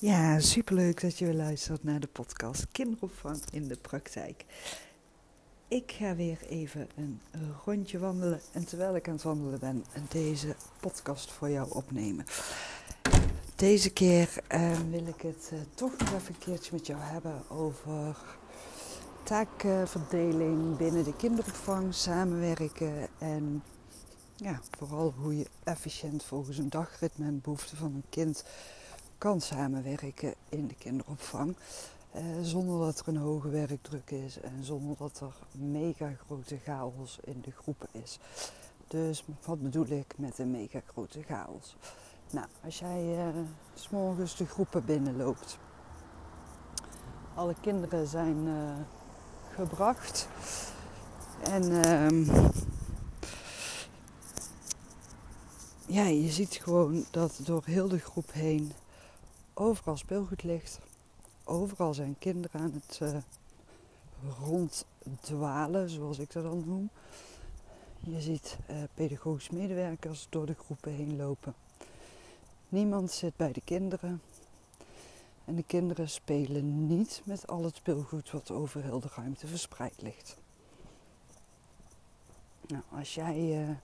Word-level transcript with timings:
Ja, 0.00 0.40
superleuk 0.40 1.00
dat 1.00 1.18
je 1.18 1.24
weer 1.24 1.34
luistert 1.34 1.84
naar 1.84 2.00
de 2.00 2.06
podcast 2.06 2.66
Kinderopvang 2.72 3.40
in 3.50 3.68
de 3.68 3.76
praktijk. 3.76 4.44
Ik 5.68 5.92
ga 5.92 6.14
weer 6.14 6.38
even 6.48 6.88
een 6.94 7.20
rondje 7.64 7.98
wandelen 7.98 8.40
en 8.52 8.64
terwijl 8.64 8.96
ik 8.96 9.06
aan 9.08 9.14
het 9.14 9.22
wandelen 9.22 9.58
ben, 9.58 9.84
deze 10.08 10.54
podcast 10.80 11.30
voor 11.30 11.50
jou 11.50 11.70
opnemen. 11.70 12.24
Deze 13.56 13.90
keer 13.90 14.28
eh, 14.46 14.78
wil 14.90 15.06
ik 15.06 15.20
het 15.20 15.50
eh, 15.52 15.58
toch 15.74 15.98
nog 15.98 16.14
even 16.14 16.28
een 16.28 16.38
keertje 16.38 16.70
met 16.72 16.86
jou 16.86 17.00
hebben 17.00 17.42
over 17.48 18.16
taakverdeling 19.22 20.76
binnen 20.76 21.04
de 21.04 21.16
kinderopvang, 21.16 21.94
samenwerken 21.94 23.08
en 23.18 23.62
ja, 24.36 24.60
vooral 24.78 25.14
hoe 25.16 25.36
je 25.36 25.46
efficiënt 25.64 26.22
volgens 26.22 26.58
een 26.58 26.70
dagritme 26.70 27.26
en 27.26 27.40
behoeften 27.40 27.76
van 27.76 27.94
een 27.94 28.04
kind 28.08 28.44
kan 29.18 29.40
samenwerken 29.40 30.34
in 30.48 30.66
de 30.66 30.74
kinderopvang. 30.74 31.56
Eh, 32.12 32.22
zonder 32.42 32.78
dat 32.80 33.00
er 33.00 33.08
een 33.08 33.16
hoge 33.16 33.48
werkdruk 33.48 34.10
is 34.10 34.40
en 34.40 34.64
zonder 34.64 34.96
dat 34.96 35.20
er 35.20 35.34
mega 35.52 36.10
grote 36.26 36.58
chaos 36.64 37.18
in 37.24 37.40
de 37.40 37.50
groepen 37.50 37.88
is. 37.92 38.18
Dus 38.86 39.24
wat 39.44 39.62
bedoel 39.62 39.86
ik 39.86 40.14
met 40.16 40.38
een 40.38 40.50
mega 40.50 40.80
grote 40.86 41.22
chaos? 41.22 41.76
Nou, 42.30 42.46
als 42.64 42.78
jij 42.78 43.04
uh, 43.04 44.24
s 44.24 44.36
de 44.36 44.46
groepen 44.46 44.84
binnenloopt, 44.84 45.58
alle 47.34 47.54
kinderen 47.60 48.06
zijn 48.06 48.46
uh, 48.46 48.72
gebracht 49.54 50.28
en 51.42 51.62
uh, 51.70 52.28
ja, 55.86 56.04
je 56.04 56.30
ziet 56.30 56.54
gewoon 56.54 57.04
dat 57.10 57.40
door 57.44 57.62
heel 57.64 57.88
de 57.88 57.98
groep 57.98 58.32
heen 58.32 58.72
overal 59.58 59.96
speelgoed 59.96 60.42
ligt. 60.42 60.80
Overal 61.44 61.94
zijn 61.94 62.16
kinderen 62.18 62.60
aan 62.60 62.72
het 62.72 63.00
uh, 63.02 63.16
ronddwalen, 64.40 65.88
zoals 65.90 66.18
ik 66.18 66.32
dat 66.32 66.42
dan 66.42 66.62
noem. 66.66 66.90
Je 68.00 68.20
ziet 68.20 68.58
uh, 68.96 69.10
medewerkers 69.50 70.26
door 70.30 70.46
de 70.46 70.54
groepen 70.54 70.92
heen 70.92 71.16
lopen. 71.16 71.54
Niemand 72.68 73.10
zit 73.10 73.36
bij 73.36 73.52
de 73.52 73.60
kinderen. 73.64 74.22
En 75.44 75.54
de 75.54 75.62
kinderen 75.62 76.08
spelen 76.08 76.86
niet 76.86 77.22
met 77.24 77.46
al 77.46 77.64
het 77.64 77.76
speelgoed 77.76 78.30
wat 78.30 78.50
over 78.50 78.82
heel 78.82 79.00
de 79.00 79.08
ruimte 79.16 79.46
verspreid 79.46 80.02
ligt. 80.02 80.36
Nou, 82.66 82.82
als 82.92 83.14
jij 83.14 83.68
uh, 83.68 83.76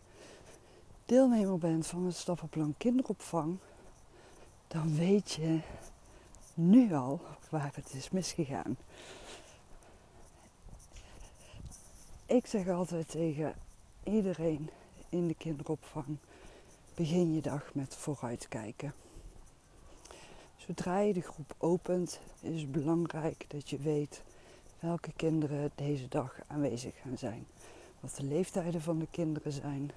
deelnemer 1.04 1.58
bent 1.58 1.86
van 1.86 2.04
het 2.04 2.16
stappenplan 2.16 2.74
kinderopvang, 2.78 3.58
dan 4.66 4.96
weet 4.96 5.32
je 5.32 5.60
nu 6.54 6.94
al 6.94 7.20
waar 7.50 7.72
het 7.74 7.94
is 7.94 8.10
misgegaan. 8.10 8.76
Ik 12.26 12.46
zeg 12.46 12.68
altijd 12.68 13.08
tegen 13.08 13.54
iedereen 14.04 14.70
in 15.08 15.28
de 15.28 15.34
kinderopvang: 15.34 16.16
begin 16.94 17.34
je 17.34 17.40
dag 17.40 17.74
met 17.74 17.96
vooruitkijken. 17.96 18.94
Zodra 20.56 20.98
je 20.98 21.12
de 21.12 21.20
groep 21.20 21.54
opent, 21.58 22.20
is 22.40 22.60
het 22.60 22.72
belangrijk 22.72 23.44
dat 23.48 23.70
je 23.70 23.78
weet 23.78 24.22
welke 24.78 25.12
kinderen 25.16 25.70
deze 25.74 26.08
dag 26.08 26.38
aanwezig 26.46 26.94
gaan 27.02 27.18
zijn. 27.18 27.46
Wat 28.00 28.14
de 28.16 28.22
leeftijden 28.22 28.82
van 28.82 28.98
de 28.98 29.06
kinderen 29.10 29.52
zijn. 29.52 29.90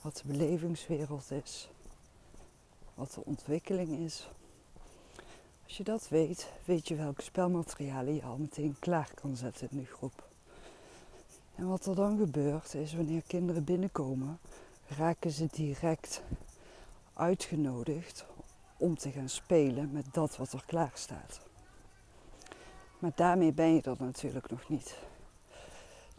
Wat 0.00 0.16
de 0.16 0.22
belevingswereld 0.26 1.30
is 1.30 1.68
wat 2.94 3.12
de 3.12 3.24
ontwikkeling 3.24 3.98
is. 3.98 4.28
Als 5.64 5.76
je 5.76 5.84
dat 5.84 6.08
weet, 6.08 6.48
weet 6.64 6.88
je 6.88 6.94
welke 6.94 7.22
spelmaterialen 7.22 8.14
je 8.14 8.22
al 8.22 8.36
meteen 8.36 8.76
klaar 8.78 9.10
kan 9.14 9.36
zetten 9.36 9.68
in 9.70 9.78
de 9.78 9.84
groep. 9.86 10.28
En 11.54 11.68
wat 11.68 11.86
er 11.86 11.94
dan 11.94 12.18
gebeurt 12.18 12.74
is 12.74 12.94
wanneer 12.94 13.22
kinderen 13.26 13.64
binnenkomen, 13.64 14.38
raken 14.88 15.30
ze 15.30 15.48
direct 15.52 16.22
uitgenodigd 17.14 18.24
om 18.76 18.96
te 18.96 19.10
gaan 19.10 19.28
spelen 19.28 19.92
met 19.92 20.06
dat 20.12 20.36
wat 20.36 20.52
er 20.52 20.64
klaar 20.66 20.92
staat. 20.94 21.40
Maar 22.98 23.12
daarmee 23.14 23.52
ben 23.52 23.74
je 23.74 23.82
er 23.82 23.96
natuurlijk 23.98 24.50
nog 24.50 24.68
niet. 24.68 24.96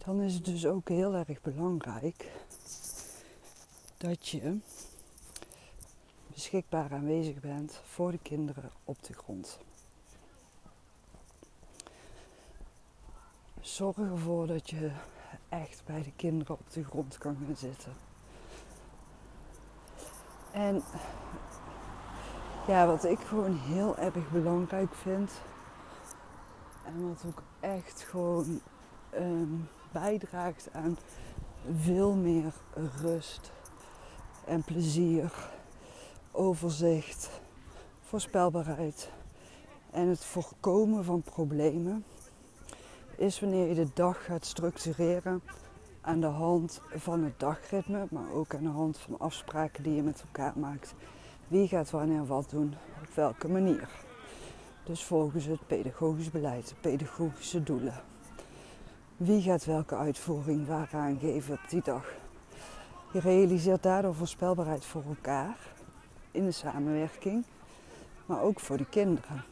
Dan 0.06 0.22
is 0.22 0.34
het 0.34 0.46
dus 0.46 0.66
ook 0.66 0.90
heel 0.90 1.14
erg 1.14 1.42
belangrijk 1.42 2.32
dat 3.98 4.28
je 4.28 4.58
beschikbaar 6.36 6.94
aanwezig 6.94 7.40
bent 7.40 7.82
voor 7.84 8.12
de 8.12 8.18
kinderen 8.18 8.72
op 8.84 9.04
de 9.04 9.14
grond. 9.14 9.60
Zorg 13.62 13.98
ervoor 13.98 14.48
dat 14.48 14.70
je 14.70 14.92
echt 15.50 15.82
bij 15.86 16.04
de 16.04 16.12
kinderen 16.16 16.56
op 16.56 16.72
de 16.72 16.84
grond 16.84 17.18
kan 17.18 17.38
gaan 17.46 17.56
zitten. 17.56 17.94
En 20.52 20.84
ja, 22.68 22.88
wat 22.88 23.04
ik 23.04 23.20
gewoon 23.20 23.58
heel 23.58 23.98
erg 23.98 24.32
belangrijk 24.32 24.94
vind. 24.94 25.32
En 26.86 27.08
wat 27.08 27.24
ook 27.28 27.44
echt 27.60 28.02
gewoon 28.02 28.62
um, 29.14 29.70
bijdraagt 29.92 30.70
aan 30.74 30.98
veel 31.82 32.14
meer 32.14 32.54
rust 33.02 33.52
en 34.46 34.64
plezier 34.64 35.54
overzicht, 36.36 37.30
voorspelbaarheid 38.02 39.10
en 39.92 40.08
het 40.08 40.26
voorkomen 40.26 41.04
van 41.04 41.22
problemen 41.22 42.06
is 43.18 43.40
wanneer 43.40 43.68
je 43.68 43.74
de 43.74 43.88
dag 43.94 44.26
gaat 44.26 44.46
structureren 44.46 45.42
aan 46.02 46.20
de 46.20 46.28
hand 46.28 46.82
van 46.96 47.24
het 47.24 47.40
dagritme, 47.40 48.08
maar 48.10 48.32
ook 48.34 48.56
aan 48.56 48.64
de 48.64 48.70
hand 48.70 48.98
van 48.98 49.20
afspraken 49.20 49.84
die 49.84 49.96
je 49.96 50.02
met 50.02 50.22
elkaar 50.22 50.54
maakt. 50.56 50.94
Wie 51.48 51.68
gaat 51.68 51.90
wanneer 51.90 52.26
wat 52.26 52.50
doen, 52.50 52.76
op 53.02 53.14
welke 53.14 53.48
manier. 53.48 53.90
Dus 54.84 55.04
volgens 55.04 55.46
het 55.46 55.68
pedagogisch 55.68 56.32
beleid, 56.32 56.68
de 56.68 56.76
pedagogische 56.82 57.64
doelen. 57.64 58.02
Wie 59.18 59.42
gaat 59.42 59.66
welke 59.66 59.96
uitvoering 59.96 60.68
waar 60.68 60.90
aangeven 60.94 61.54
op 61.54 61.70
die 61.70 61.82
dag. 61.84 62.06
Je 63.14 63.20
realiseert 63.20 63.84
daardoor 63.84 64.16
voorspelbaarheid 64.16 64.86
voor 64.86 65.04
elkaar 65.08 65.58
in 66.36 66.46
de 66.46 66.52
samenwerking, 66.52 67.44
maar 68.26 68.42
ook 68.42 68.60
voor 68.60 68.78
de 68.78 68.90
kinderen. 68.90 69.44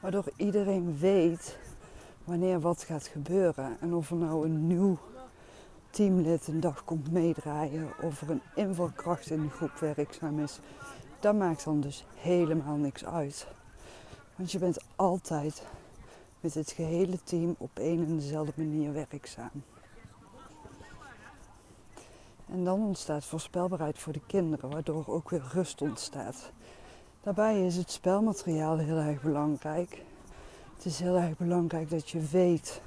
Waardoor 0.00 0.24
iedereen 0.36 0.98
weet 0.98 1.58
wanneer 2.24 2.60
wat 2.60 2.82
gaat 2.82 3.06
gebeuren 3.06 3.76
en 3.80 3.94
of 3.94 4.10
er 4.10 4.16
nou 4.16 4.44
een 4.44 4.66
nieuw 4.66 4.98
teamlid 5.90 6.48
een 6.48 6.60
dag 6.60 6.84
komt 6.84 7.12
meedraaien 7.12 7.90
of 8.00 8.20
er 8.20 8.30
een 8.30 8.42
invalkracht 8.54 9.30
in 9.30 9.42
de 9.42 9.50
groep 9.50 9.78
werkzaam 9.78 10.40
is. 10.40 10.58
Dat 11.20 11.34
maakt 11.34 11.64
dan 11.64 11.80
dus 11.80 12.04
helemaal 12.14 12.76
niks 12.76 13.04
uit. 13.04 13.46
Want 14.36 14.52
je 14.52 14.58
bent 14.58 14.78
altijd 14.96 15.66
met 16.40 16.54
het 16.54 16.70
gehele 16.70 17.18
team 17.24 17.54
op 17.58 17.70
een 17.74 18.04
en 18.06 18.16
dezelfde 18.16 18.52
manier 18.56 18.92
werkzaam. 18.92 19.62
En 22.52 22.64
dan 22.64 22.82
ontstaat 22.82 23.24
voorspelbaarheid 23.24 23.98
voor 23.98 24.12
de 24.12 24.20
kinderen, 24.26 24.70
waardoor 24.70 25.04
ook 25.06 25.30
weer 25.30 25.44
rust 25.52 25.82
ontstaat. 25.82 26.50
Daarbij 27.20 27.66
is 27.66 27.76
het 27.76 27.90
spelmateriaal 27.90 28.78
heel 28.78 28.96
erg 28.96 29.22
belangrijk. 29.22 30.02
Het 30.74 30.84
is 30.84 30.98
heel 30.98 31.16
erg 31.16 31.36
belangrijk 31.36 31.90
dat 31.90 32.10
je 32.10 32.20
weet 32.20 32.82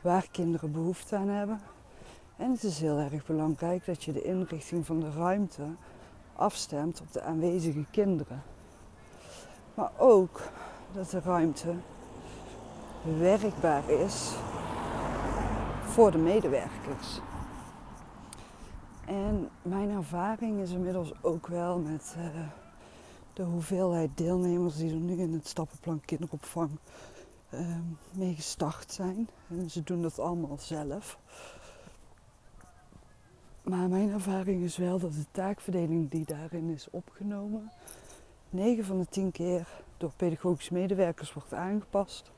waar 0.00 0.28
kinderen 0.30 0.72
behoefte 0.72 1.16
aan 1.16 1.28
hebben. 1.28 1.60
En 2.36 2.50
het 2.50 2.62
is 2.62 2.80
heel 2.80 2.98
erg 2.98 3.26
belangrijk 3.26 3.86
dat 3.86 4.04
je 4.04 4.12
de 4.12 4.22
inrichting 4.22 4.86
van 4.86 5.00
de 5.00 5.10
ruimte 5.10 5.66
afstemt 6.36 7.00
op 7.00 7.12
de 7.12 7.22
aanwezige 7.22 7.84
kinderen. 7.90 8.42
Maar 9.74 9.90
ook 9.96 10.42
dat 10.92 11.10
de 11.10 11.20
ruimte 11.20 11.74
werkbaar 13.18 13.90
is 13.90 14.32
voor 15.84 16.10
de 16.10 16.18
medewerkers. 16.18 17.20
En 19.06 19.48
mijn 19.62 19.90
ervaring 19.90 20.60
is 20.60 20.70
inmiddels 20.70 21.12
ook 21.22 21.46
wel 21.46 21.78
met 21.78 22.14
uh, 22.18 22.24
de 23.32 23.42
hoeveelheid 23.42 24.10
deelnemers 24.14 24.76
die 24.76 24.90
er 24.90 24.96
nu 24.96 25.18
in 25.20 25.32
het 25.32 25.46
stappenplan 25.46 26.00
kinderopvang 26.00 26.70
uh, 27.50 27.76
mee 28.12 28.34
gestart 28.34 28.92
zijn. 28.92 29.28
En 29.48 29.70
ze 29.70 29.82
doen 29.82 30.02
dat 30.02 30.18
allemaal 30.18 30.58
zelf. 30.58 31.18
Maar 33.62 33.88
mijn 33.88 34.10
ervaring 34.10 34.62
is 34.62 34.76
wel 34.76 34.98
dat 34.98 35.12
de 35.12 35.26
taakverdeling 35.30 36.10
die 36.10 36.24
daarin 36.24 36.70
is 36.70 36.90
opgenomen, 36.90 37.72
9 38.50 38.84
van 38.84 38.98
de 38.98 39.06
10 39.06 39.32
keer 39.32 39.68
door 39.96 40.12
pedagogische 40.16 40.72
medewerkers 40.72 41.32
wordt 41.32 41.54
aangepast 41.54 42.32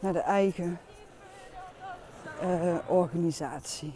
naar 0.00 0.12
de 0.12 0.18
eigen 0.18 0.78
uh, 2.42 2.78
organisatie. 2.88 3.92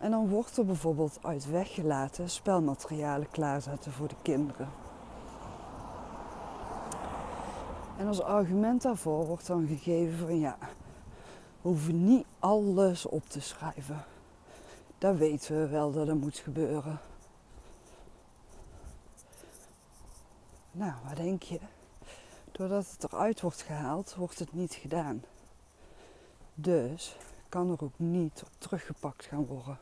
En 0.00 0.10
dan 0.10 0.28
wordt 0.28 0.56
er 0.56 0.64
bijvoorbeeld 0.64 1.18
uit 1.22 1.50
weggelaten 1.50 2.30
spelmaterialen 2.30 3.30
klaarzetten 3.30 3.92
voor 3.92 4.08
de 4.08 4.14
kinderen. 4.22 4.68
En 7.98 8.06
als 8.06 8.22
argument 8.22 8.82
daarvoor 8.82 9.26
wordt 9.26 9.46
dan 9.46 9.66
gegeven 9.66 10.18
van 10.18 10.38
ja, 10.38 10.56
we 11.60 11.68
hoeven 11.68 12.04
niet 12.04 12.26
alles 12.38 13.06
op 13.06 13.28
te 13.28 13.40
schrijven. 13.40 14.04
Dat 14.98 15.16
weten 15.16 15.60
we 15.60 15.68
wel 15.68 15.92
dat 15.92 16.08
er 16.08 16.16
moet 16.16 16.36
gebeuren. 16.36 17.00
Nou, 20.70 20.92
wat 21.08 21.16
denk 21.16 21.42
je? 21.42 21.60
Doordat 22.52 22.90
het 22.90 23.12
eruit 23.12 23.40
wordt 23.40 23.62
gehaald, 23.62 24.14
wordt 24.14 24.38
het 24.38 24.52
niet 24.52 24.74
gedaan. 24.74 25.22
Dus 26.54 27.16
kan 27.48 27.70
er 27.70 27.84
ook 27.84 27.98
niet 27.98 28.42
op 28.42 28.50
teruggepakt 28.58 29.24
gaan 29.24 29.46
worden. 29.46 29.78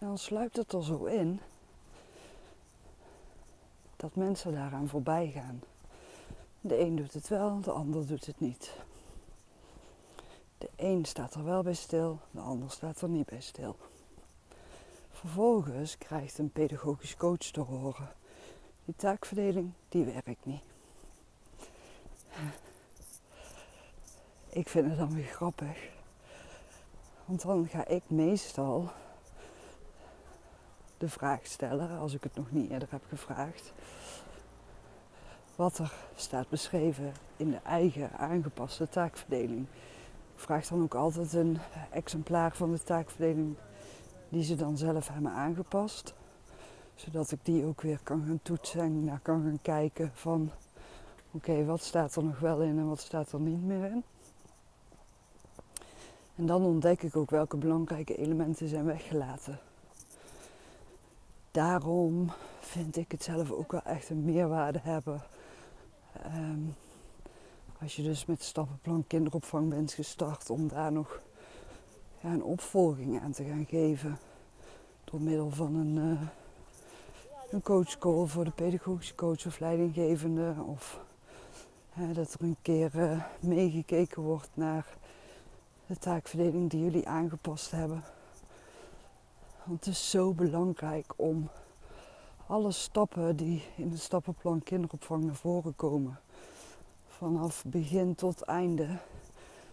En 0.00 0.06
dan 0.06 0.18
sluipt 0.18 0.56
het 0.56 0.72
er 0.72 0.84
zo 0.84 1.04
in 1.04 1.40
dat 3.96 4.14
mensen 4.14 4.52
daaraan 4.52 4.88
voorbij 4.88 5.30
gaan. 5.34 5.62
De 6.60 6.78
een 6.78 6.96
doet 6.96 7.12
het 7.12 7.28
wel, 7.28 7.60
de 7.60 7.70
ander 7.70 8.06
doet 8.06 8.26
het 8.26 8.40
niet. 8.40 8.72
De 10.58 10.68
een 10.76 11.04
staat 11.04 11.34
er 11.34 11.44
wel 11.44 11.62
bij 11.62 11.74
stil, 11.74 12.18
de 12.30 12.40
ander 12.40 12.70
staat 12.70 13.00
er 13.00 13.08
niet 13.08 13.26
bij 13.26 13.40
stil. 13.40 13.76
Vervolgens 15.10 15.98
krijgt 15.98 16.38
een 16.38 16.50
pedagogisch 16.50 17.16
coach 17.16 17.36
te 17.36 17.60
horen. 17.60 18.08
Die 18.84 18.94
taakverdeling, 18.96 19.72
die 19.88 20.04
werkt 20.04 20.44
niet. 20.44 20.62
Ik 24.48 24.68
vind 24.68 24.88
het 24.88 24.98
dan 24.98 25.14
weer 25.14 25.24
grappig. 25.24 25.88
Want 27.24 27.42
dan 27.42 27.68
ga 27.68 27.86
ik 27.86 28.02
meestal 28.06 28.90
de 31.00 31.08
vraag 31.08 31.46
stellen, 31.46 31.98
als 31.98 32.14
ik 32.14 32.22
het 32.22 32.34
nog 32.34 32.50
niet 32.50 32.70
eerder 32.70 32.88
heb 32.90 33.02
gevraagd, 33.08 33.72
wat 35.56 35.78
er 35.78 35.92
staat 36.14 36.48
beschreven 36.48 37.12
in 37.36 37.50
de 37.50 37.60
eigen 37.64 38.12
aangepaste 38.12 38.88
taakverdeling. 38.88 39.66
Ik 40.34 40.40
vraag 40.40 40.66
dan 40.66 40.82
ook 40.82 40.94
altijd 40.94 41.32
een 41.32 41.58
exemplaar 41.90 42.56
van 42.56 42.72
de 42.72 42.82
taakverdeling 42.82 43.54
die 44.28 44.42
ze 44.42 44.56
dan 44.56 44.76
zelf 44.76 45.08
hebben 45.08 45.32
aangepast. 45.32 46.14
Zodat 46.94 47.30
ik 47.30 47.38
die 47.42 47.64
ook 47.64 47.80
weer 47.80 48.00
kan 48.02 48.24
gaan 48.26 48.40
toetsen 48.42 48.80
en 48.80 49.04
naar 49.04 49.20
kan 49.22 49.42
gaan 49.42 49.58
kijken 49.62 50.10
van 50.14 50.50
oké, 51.30 51.64
wat 51.64 51.82
staat 51.82 52.16
er 52.16 52.24
nog 52.24 52.38
wel 52.38 52.60
in 52.60 52.78
en 52.78 52.88
wat 52.88 53.00
staat 53.00 53.32
er 53.32 53.40
niet 53.40 53.62
meer 53.62 53.84
in. 53.84 54.04
En 56.36 56.46
dan 56.46 56.62
ontdek 56.62 57.02
ik 57.02 57.16
ook 57.16 57.30
welke 57.30 57.56
belangrijke 57.56 58.16
elementen 58.16 58.68
zijn 58.68 58.84
weggelaten. 58.84 59.58
Daarom 61.50 62.30
vind 62.60 62.96
ik 62.96 63.10
het 63.10 63.22
zelf 63.22 63.50
ook 63.50 63.72
wel 63.72 63.82
echt 63.82 64.10
een 64.10 64.24
meerwaarde 64.24 64.80
hebben. 64.82 65.22
Ehm, 66.12 66.60
als 67.80 67.96
je 67.96 68.02
dus 68.02 68.26
met 68.26 68.42
stappenplan 68.42 69.04
kinderopvang 69.06 69.68
bent 69.68 69.92
gestart, 69.92 70.50
om 70.50 70.68
daar 70.68 70.92
nog 70.92 71.20
een 72.22 72.42
opvolging 72.42 73.20
aan 73.20 73.32
te 73.32 73.44
gaan 73.44 73.66
geven. 73.66 74.18
Door 75.04 75.20
middel 75.20 75.50
van 75.50 75.74
een, 75.74 75.96
uh, 75.96 76.20
een 77.50 77.62
coachcall 77.62 78.26
voor 78.26 78.44
de 78.44 78.50
pedagogische 78.50 79.14
coach 79.14 79.46
of 79.46 79.58
leidinggevende. 79.58 80.54
Of 80.66 81.00
dat 82.12 82.32
er 82.32 82.42
een 82.42 82.56
keer 82.62 82.90
uh, 82.94 83.24
meegekeken 83.40 84.22
wordt 84.22 84.50
naar 84.54 84.86
de 85.86 85.98
taakverdeling 85.98 86.70
die 86.70 86.82
jullie 86.82 87.08
aangepast 87.08 87.70
hebben. 87.70 88.04
Want 89.70 89.84
het 89.84 89.94
is 89.94 90.10
zo 90.10 90.32
belangrijk 90.32 91.12
om 91.16 91.48
alle 92.46 92.72
stappen 92.72 93.36
die 93.36 93.62
in 93.76 93.90
het 93.90 94.00
stappenplan 94.00 94.62
kinderopvang 94.62 95.24
naar 95.24 95.34
voren 95.34 95.76
komen, 95.76 96.20
vanaf 97.08 97.64
begin 97.66 98.14
tot 98.14 98.42
einde, 98.42 98.98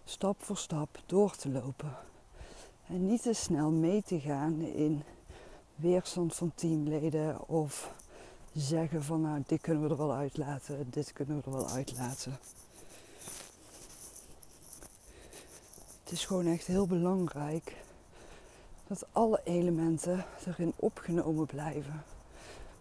stap 0.05 0.43
voor 0.43 0.57
stap 0.57 0.99
door 1.05 1.35
te 1.35 1.49
lopen. 1.49 1.95
En 2.87 3.05
niet 3.05 3.21
te 3.21 3.33
snel 3.33 3.71
mee 3.71 4.03
te 4.03 4.19
gaan 4.19 4.61
in 4.61 5.03
weerstand 5.75 6.35
van 6.35 6.51
teamleden 6.55 7.47
of 7.47 7.93
zeggen 8.53 9.03
van 9.03 9.21
nou 9.21 9.43
dit 9.47 9.61
kunnen 9.61 9.83
we 9.83 9.89
er 9.89 9.97
wel 9.97 10.13
uitlaten, 10.13 10.89
dit 10.89 11.13
kunnen 11.13 11.37
we 11.37 11.43
er 11.43 11.57
wel 11.57 11.69
uitlaten. 11.69 12.39
Het 16.03 16.11
is 16.11 16.25
gewoon 16.25 16.45
echt 16.45 16.67
heel 16.67 16.87
belangrijk 16.87 17.85
dat 18.87 19.07
alle 19.11 19.41
elementen 19.43 20.25
erin 20.45 20.73
opgenomen 20.75 21.45
blijven. 21.45 22.03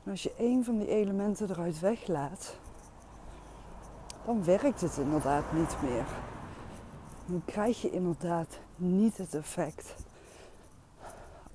En 0.04 0.10
als 0.10 0.22
je 0.22 0.34
één 0.38 0.64
van 0.64 0.78
die 0.78 0.88
elementen 0.88 1.50
eruit 1.50 1.80
weglaat, 1.80 2.56
dan 4.24 4.44
werkt 4.44 4.80
het 4.80 4.96
inderdaad 4.96 5.52
niet 5.52 5.76
meer. 5.82 6.06
Dan 7.26 7.42
krijg 7.44 7.82
je 7.82 7.90
inderdaad 7.90 8.58
niet 8.76 9.16
het 9.16 9.34
effect 9.34 9.94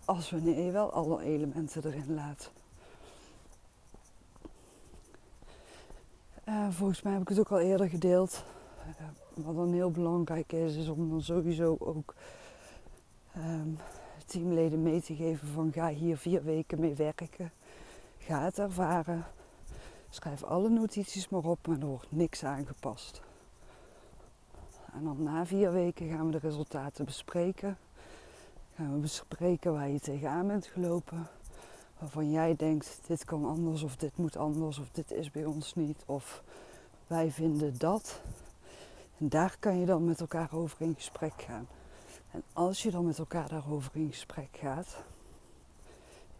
als 0.05 0.31
wanneer 0.31 0.65
je 0.65 0.71
wel 0.71 0.91
alle 0.91 1.23
elementen 1.23 1.85
erin 1.85 2.13
laat. 2.13 2.51
Uh, 6.47 6.67
volgens 6.69 7.01
mij 7.01 7.13
heb 7.13 7.21
ik 7.21 7.27
het 7.27 7.39
ook 7.39 7.51
al 7.51 7.59
eerder 7.59 7.89
gedeeld. 7.89 8.43
Uh, 8.87 9.45
wat 9.45 9.55
dan 9.55 9.73
heel 9.73 9.91
belangrijk 9.91 10.51
is, 10.51 10.75
is 10.75 10.87
om 10.89 11.09
dan 11.09 11.21
sowieso 11.21 11.75
ook 11.79 12.15
um, 13.37 13.77
teamleden 14.31 14.81
mee 14.81 15.01
te 15.01 15.15
geven 15.15 15.47
van 15.47 15.71
ga 15.73 15.87
hier 15.87 16.17
vier 16.17 16.43
weken 16.43 16.79
mee 16.79 16.95
werken. 16.95 17.51
Ga 18.17 18.43
het 18.43 18.59
ervaren. 18.59 19.25
Schrijf 20.09 20.43
alle 20.43 20.69
notities 20.69 21.29
maar 21.29 21.43
op, 21.43 21.67
maar 21.67 21.79
er 21.79 21.85
wordt 21.85 22.11
niks 22.11 22.43
aangepast. 22.43 23.21
En 24.93 25.03
dan 25.03 25.23
na 25.23 25.45
vier 25.45 25.71
weken 25.71 26.09
gaan 26.09 26.25
we 26.25 26.31
de 26.31 26.37
resultaten 26.37 27.05
bespreken. 27.05 27.77
Gaan 28.75 28.93
we 28.93 28.99
bespreken 28.99 29.73
waar 29.73 29.89
je 29.89 29.99
tegenaan 29.99 30.47
bent 30.47 30.65
gelopen. 30.65 31.27
Waarvan 31.99 32.31
jij 32.31 32.55
denkt, 32.55 32.99
dit 33.07 33.25
kan 33.25 33.45
anders 33.45 33.83
of 33.83 33.95
dit 33.95 34.17
moet 34.17 34.37
anders 34.37 34.79
of 34.79 34.89
dit 34.91 35.11
is 35.11 35.31
bij 35.31 35.45
ons 35.45 35.75
niet. 35.75 36.03
Of 36.05 36.43
wij 37.07 37.31
vinden 37.31 37.77
dat. 37.77 38.21
En 39.17 39.29
daar 39.29 39.55
kan 39.59 39.79
je 39.79 39.85
dan 39.85 40.05
met 40.05 40.19
elkaar 40.19 40.53
over 40.53 40.81
in 40.81 40.95
gesprek 40.95 41.41
gaan. 41.41 41.67
En 42.31 42.43
als 42.53 42.83
je 42.83 42.91
dan 42.91 43.05
met 43.05 43.17
elkaar 43.17 43.49
daarover 43.49 43.91
in 43.93 44.09
gesprek 44.09 44.57
gaat, 44.57 45.03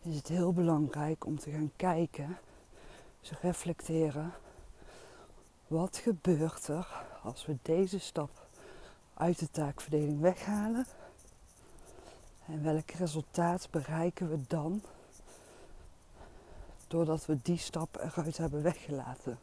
is 0.02 0.16
het 0.16 0.28
heel 0.28 0.54
belangrijk 0.54 1.26
om 1.26 1.40
te 1.40 1.52
gaan 1.52 1.72
kijken, 1.76 2.38
te 3.20 3.36
reflecteren. 3.42 4.34
Wat 5.68 5.98
gebeurt 5.98 6.68
er 6.68 7.06
als 7.24 7.46
we 7.46 7.58
deze 7.62 8.00
stap 8.00 8.48
uit 9.14 9.40
de 9.40 9.50
taakverdeling 9.50 10.20
weghalen? 10.20 10.86
En 12.46 12.64
welk 12.64 12.92
resultaat 12.92 13.68
bereiken 13.72 14.30
we 14.30 14.40
dan 14.48 14.82
doordat 16.88 17.26
we 17.26 17.38
die 17.42 17.58
stap 17.58 17.96
eruit 17.96 18.38
hebben 18.38 18.62
weggelaten? 18.62 19.40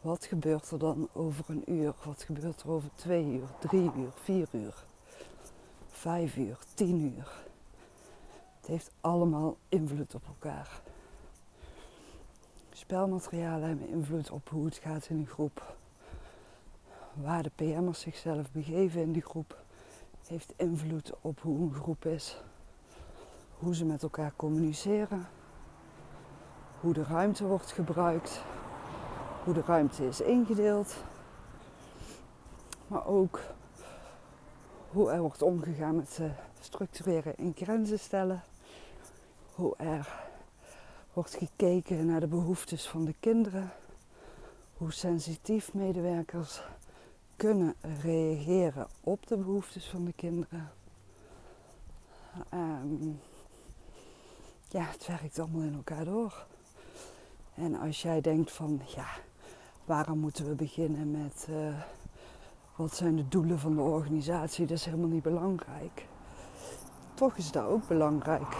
Wat 0.00 0.24
gebeurt 0.24 0.70
er 0.70 0.78
dan 0.78 1.08
over 1.12 1.44
een 1.48 1.72
uur? 1.72 1.94
Wat 2.04 2.22
gebeurt 2.22 2.62
er 2.62 2.70
over 2.70 2.90
twee 2.94 3.24
uur, 3.24 3.48
drie 3.58 3.92
uur, 3.96 4.12
vier 4.22 4.48
uur, 4.52 4.84
vijf 5.96 6.36
uur, 6.36 6.58
tien 6.74 7.00
uur? 7.00 7.32
Het 8.60 8.66
heeft 8.66 8.94
allemaal 9.00 9.56
invloed 9.68 10.14
op 10.14 10.22
elkaar. 10.26 10.80
Spelmaterialen 12.72 13.68
hebben 13.68 13.88
invloed 13.88 14.30
op 14.30 14.48
hoe 14.48 14.64
het 14.64 14.76
gaat 14.76 15.08
in 15.08 15.18
een 15.18 15.26
groep. 15.26 15.76
Waar 17.12 17.42
de 17.42 17.50
PM'ers 17.54 18.00
zichzelf 18.00 18.52
begeven 18.52 19.00
in 19.00 19.12
die 19.12 19.22
groep 19.22 19.64
heeft 20.26 20.52
invloed 20.56 21.12
op 21.20 21.40
hoe 21.40 21.58
een 21.58 21.74
groep 21.74 22.04
is. 22.04 22.42
Hoe 23.58 23.74
ze 23.74 23.84
met 23.84 24.02
elkaar 24.02 24.32
communiceren. 24.36 25.26
Hoe 26.80 26.92
de 26.92 27.04
ruimte 27.04 27.46
wordt 27.46 27.72
gebruikt 27.72 28.42
hoe 29.46 29.54
de 29.54 29.62
ruimte 29.66 30.06
is 30.06 30.20
ingedeeld. 30.20 30.96
Maar 32.86 33.06
ook 33.06 33.40
hoe 34.96 35.10
er 35.10 35.20
wordt 35.20 35.42
omgegaan 35.42 35.96
met 35.96 36.20
structureren 36.60 37.36
en 37.36 37.52
grenzen 37.56 37.98
stellen. 37.98 38.42
Hoe 39.54 39.76
er 39.76 40.28
wordt 41.12 41.34
gekeken 41.34 42.06
naar 42.06 42.20
de 42.20 42.26
behoeftes 42.26 42.88
van 42.88 43.04
de 43.04 43.14
kinderen. 43.20 43.70
Hoe 44.76 44.92
sensitief 44.92 45.74
medewerkers 45.74 46.62
kunnen 47.36 47.74
reageren 48.02 48.86
op 49.00 49.26
de 49.26 49.36
behoeftes 49.36 49.88
van 49.88 50.04
de 50.04 50.12
kinderen. 50.12 50.72
Um, 52.54 53.20
ja, 54.68 54.82
het 54.82 55.06
werkt 55.06 55.38
allemaal 55.38 55.62
in 55.62 55.74
elkaar 55.74 56.04
door. 56.04 56.46
En 57.54 57.74
als 57.74 58.02
jij 58.02 58.20
denkt 58.20 58.52
van 58.52 58.80
ja, 58.94 59.08
waarom 59.84 60.18
moeten 60.18 60.48
we 60.48 60.54
beginnen 60.54 61.10
met 61.10 61.46
uh, 61.50 61.80
wat 62.76 62.94
zijn 62.94 63.16
de 63.16 63.28
doelen 63.28 63.58
van 63.58 63.74
de 63.74 63.80
organisatie? 63.80 64.66
Dat 64.66 64.76
is 64.76 64.84
helemaal 64.84 65.08
niet 65.08 65.22
belangrijk. 65.22 66.06
toch 67.14 67.36
is 67.36 67.52
dat 67.52 67.66
ook 67.66 67.88
belangrijk. 67.88 68.56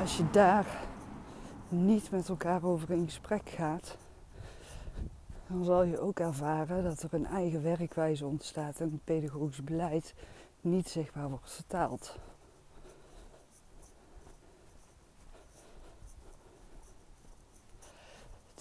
Als 0.00 0.16
je 0.16 0.30
daar 0.30 0.66
niet 1.68 2.10
met 2.10 2.28
elkaar 2.28 2.64
over 2.64 2.90
in 2.90 3.04
gesprek 3.04 3.48
gaat, 3.48 3.96
dan 5.46 5.64
zal 5.64 5.82
je 5.82 6.00
ook 6.00 6.18
ervaren 6.18 6.82
dat 6.82 7.02
er 7.02 7.14
een 7.14 7.26
eigen 7.26 7.62
werkwijze 7.62 8.26
ontstaat 8.26 8.80
en 8.80 8.90
het 8.90 9.04
pedagogisch 9.04 9.64
beleid 9.64 10.14
niet 10.60 10.88
zichtbaar 10.88 11.28
wordt 11.28 11.52
vertaald. 11.52 12.18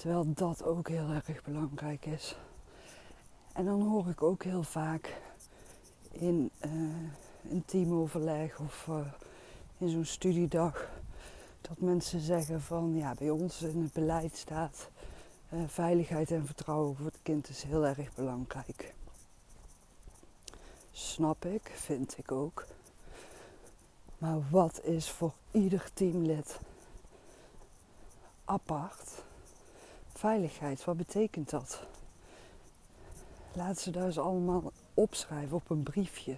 Terwijl 0.03 0.33
dat 0.33 0.63
ook 0.63 0.87
heel 0.87 1.09
erg 1.09 1.43
belangrijk 1.43 2.05
is. 2.05 2.37
En 3.53 3.65
dan 3.65 3.81
hoor 3.81 4.07
ik 4.09 4.23
ook 4.23 4.43
heel 4.43 4.63
vaak 4.63 5.21
in 6.11 6.51
een 7.49 7.63
teamoverleg 7.65 8.59
of 8.59 8.87
uh, 8.89 8.97
in 9.77 9.89
zo'n 9.89 10.05
studiedag 10.05 10.89
dat 11.61 11.79
mensen 11.79 12.19
zeggen 12.19 12.61
van 12.61 12.95
ja, 12.95 13.13
bij 13.17 13.29
ons 13.29 13.61
in 13.61 13.81
het 13.81 13.93
beleid 13.93 14.37
staat 14.37 14.89
uh, 15.53 15.59
veiligheid 15.67 16.31
en 16.31 16.45
vertrouwen 16.45 16.95
voor 16.95 17.05
het 17.05 17.19
kind 17.21 17.49
is 17.49 17.63
heel 17.63 17.85
erg 17.85 18.13
belangrijk. 18.13 18.93
Snap 20.91 21.45
ik, 21.45 21.71
vind 21.75 22.17
ik 22.17 22.31
ook. 22.31 22.65
Maar 24.17 24.39
wat 24.49 24.83
is 24.83 25.09
voor 25.09 25.33
ieder 25.51 25.89
teamlid 25.93 26.59
apart 28.45 29.23
veiligheid? 30.23 30.83
Wat 30.83 30.97
betekent 30.97 31.49
dat? 31.49 31.81
Laat 33.53 33.79
ze 33.79 33.91
daar 33.91 34.19
allemaal 34.19 34.71
opschrijven 34.93 35.55
op 35.57 35.69
een 35.69 35.83
briefje. 35.83 36.37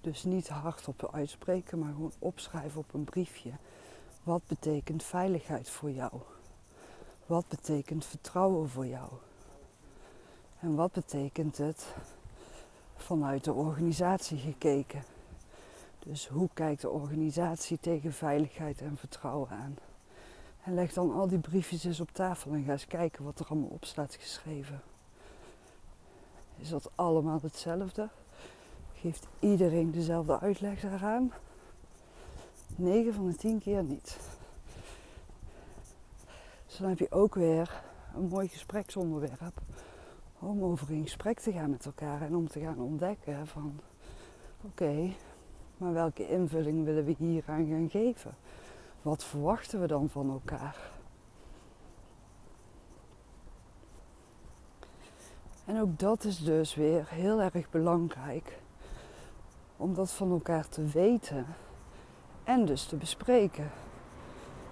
Dus 0.00 0.24
niet 0.24 0.48
hardop 0.48 1.10
uitspreken, 1.12 1.78
maar 1.78 1.92
gewoon 1.92 2.12
opschrijven 2.18 2.80
op 2.80 2.94
een 2.94 3.04
briefje. 3.04 3.50
Wat 4.22 4.42
betekent 4.46 5.02
veiligheid 5.02 5.70
voor 5.70 5.90
jou? 5.90 6.12
Wat 7.26 7.48
betekent 7.48 8.04
vertrouwen 8.04 8.68
voor 8.68 8.86
jou? 8.86 9.10
En 10.60 10.74
wat 10.74 10.92
betekent 10.92 11.58
het 11.58 11.94
vanuit 12.96 13.44
de 13.44 13.52
organisatie 13.52 14.38
gekeken? 14.38 15.04
Dus 15.98 16.28
hoe 16.28 16.48
kijkt 16.54 16.80
de 16.80 16.90
organisatie 16.90 17.78
tegen 17.80 18.12
veiligheid 18.12 18.80
en 18.80 18.96
vertrouwen 18.96 19.50
aan? 19.50 19.76
En 20.64 20.74
leg 20.74 20.92
dan 20.92 21.12
al 21.12 21.28
die 21.28 21.38
briefjes 21.38 21.84
eens 21.84 22.00
op 22.00 22.10
tafel 22.12 22.52
en 22.52 22.64
ga 22.64 22.72
eens 22.72 22.86
kijken 22.86 23.24
wat 23.24 23.38
er 23.38 23.46
allemaal 23.46 23.68
op 23.68 23.84
staat 23.84 24.14
geschreven. 24.14 24.82
Is 26.56 26.68
dat 26.68 26.90
allemaal 26.94 27.38
hetzelfde? 27.42 28.08
Geeft 28.94 29.26
iedereen 29.38 29.90
dezelfde 29.90 30.40
uitleg 30.40 30.80
daaraan? 30.80 31.32
9 32.76 33.14
van 33.14 33.26
de 33.26 33.36
10 33.36 33.58
keer 33.58 33.82
niet. 33.82 34.18
Dus 36.66 36.76
dan 36.76 36.88
heb 36.88 36.98
je 36.98 37.10
ook 37.10 37.34
weer 37.34 37.82
een 38.14 38.28
mooi 38.28 38.48
gespreksonderwerp 38.48 39.60
om 40.38 40.62
over 40.62 40.90
in 40.90 41.02
gesprek 41.02 41.40
te 41.40 41.52
gaan 41.52 41.70
met 41.70 41.84
elkaar 41.84 42.22
en 42.22 42.34
om 42.34 42.48
te 42.48 42.60
gaan 42.60 42.80
ontdekken 42.80 43.46
van 43.46 43.80
oké, 44.60 45.12
maar 45.76 45.92
welke 45.92 46.28
invulling 46.28 46.84
willen 46.84 47.04
we 47.04 47.14
hier 47.18 47.44
aan 47.46 47.66
gaan 47.66 47.90
geven? 47.90 48.34
Wat 49.04 49.24
verwachten 49.24 49.80
we 49.80 49.86
dan 49.86 50.08
van 50.08 50.30
elkaar? 50.30 50.76
En 55.64 55.80
ook 55.80 55.98
dat 55.98 56.24
is 56.24 56.38
dus 56.38 56.74
weer 56.74 57.06
heel 57.08 57.40
erg 57.40 57.70
belangrijk 57.70 58.58
om 59.76 59.94
dat 59.94 60.10
van 60.10 60.30
elkaar 60.30 60.68
te 60.68 60.84
weten 60.84 61.46
en 62.44 62.64
dus 62.64 62.84
te 62.84 62.96
bespreken. 62.96 63.70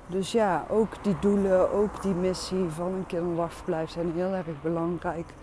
Dus 0.06 0.32
ja, 0.32 0.66
ook 0.68 1.04
die 1.04 1.18
doelen, 1.18 1.70
ook 1.70 2.02
die 2.02 2.14
missie 2.14 2.68
van 2.68 2.92
een 2.92 3.06
kinderdagverblijf 3.06 3.90
zijn 3.90 4.12
heel 4.12 4.32
erg 4.32 4.62
belangrijk 4.62 5.34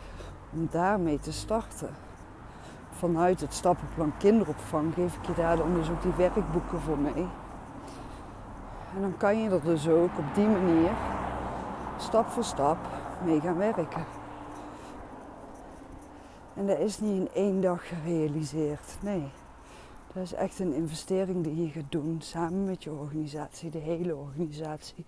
om 0.53 0.67
daarmee 0.71 1.19
te 1.19 1.31
starten. 1.31 1.95
Vanuit 2.91 3.41
het 3.41 3.53
stappenplan 3.53 4.17
kinderopvang 4.17 4.93
geef 4.93 5.15
ik 5.15 5.25
je 5.25 5.33
daar 5.33 5.57
dan 5.57 5.73
dus 5.73 5.89
ook 5.89 6.01
die 6.01 6.13
werkboeken 6.13 6.79
voor 6.79 6.97
mee. 6.97 7.27
En 8.95 9.01
dan 9.01 9.17
kan 9.17 9.41
je 9.41 9.49
er 9.49 9.63
dus 9.63 9.87
ook 9.87 10.17
op 10.17 10.35
die 10.35 10.47
manier 10.47 10.91
stap 11.97 12.27
voor 12.27 12.43
stap 12.43 12.77
mee 13.23 13.39
gaan 13.39 13.57
werken. 13.57 14.05
En 16.53 16.67
dat 16.67 16.79
is 16.79 16.99
niet 16.99 17.15
in 17.15 17.29
één 17.33 17.61
dag 17.61 17.87
gerealiseerd. 17.87 18.97
Nee, 19.01 19.23
dat 20.13 20.23
is 20.23 20.33
echt 20.33 20.59
een 20.59 20.73
investering 20.73 21.43
die 21.43 21.65
je 21.65 21.69
gaat 21.69 21.91
doen 21.91 22.17
samen 22.21 22.65
met 22.65 22.83
je 22.83 22.91
organisatie, 22.91 23.69
de 23.69 23.77
hele 23.77 24.15
organisatie, 24.15 25.05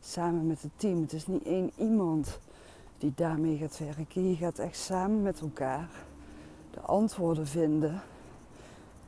samen 0.00 0.46
met 0.46 0.62
het 0.62 0.70
team. 0.76 1.00
Het 1.00 1.12
is 1.12 1.26
niet 1.26 1.42
één 1.42 1.70
iemand 1.76 2.38
die 2.98 3.12
daarmee 3.14 3.56
gaat 3.56 3.78
werken. 3.78 4.28
Je 4.28 4.36
gaat 4.36 4.58
echt 4.58 4.76
samen 4.76 5.22
met 5.22 5.40
elkaar 5.40 5.88
de 6.70 6.80
antwoorden 6.80 7.46
vinden. 7.46 8.02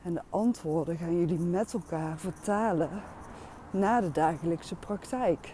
En 0.03 0.13
de 0.13 0.21
antwoorden 0.29 0.97
gaan 0.97 1.19
jullie 1.19 1.39
met 1.39 1.73
elkaar 1.73 2.17
vertalen 2.17 2.89
naar 3.75 4.01
de 4.01 4.11
dagelijkse 4.11 4.75
praktijk. 4.75 5.53